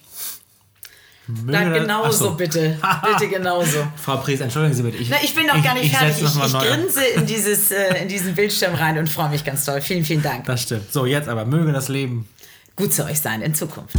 Na, 1.29 1.65
genauso 1.65 2.33
bitte. 2.33 2.79
bitte 3.19 3.29
genauso. 3.29 3.79
Frau 3.97 4.17
Pries, 4.19 4.41
entschuldigen 4.41 4.75
Sie 4.75 4.83
bitte. 4.83 4.99
Ich, 4.99 5.11
Na, 5.11 5.17
ich 5.23 5.35
bin 5.35 5.47
noch 5.47 5.63
gar 5.63 5.75
nicht 5.75 5.87
ich, 5.87 5.97
fertig. 5.97 6.23
Ich, 6.23 6.45
ich 6.45 6.53
grinse 6.53 7.05
in, 7.05 7.27
dieses, 7.27 7.73
äh, 7.73 8.03
in 8.03 8.09
diesen 8.09 8.35
Bildschirm 8.35 8.75
rein 8.75 8.97
und 8.99 9.09
freue 9.09 9.31
mich 9.31 9.45
ganz 9.45 9.65
toll. 9.65 9.81
Vielen, 9.81 10.05
vielen 10.05 10.23
Dank. 10.23 10.45
Das 10.45 10.63
stimmt. 10.63 10.93
So, 10.93 11.05
jetzt 11.05 11.29
aber 11.29 11.45
möge 11.45 11.73
das 11.73 11.89
Leben 11.89 12.29
gut 12.77 12.93
zu 12.93 13.05
euch 13.05 13.21
sein 13.21 13.43
in 13.43 13.55
Zukunft. 13.55 13.95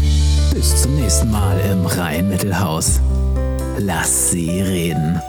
Bis 0.53 0.83
zum 0.83 0.95
nächsten 0.95 1.29
Mal 1.29 1.59
im 1.71 1.85
Rhein-Mittelhaus. 1.85 3.01
Lass 3.77 4.31
sie 4.31 4.61
reden. 4.61 5.21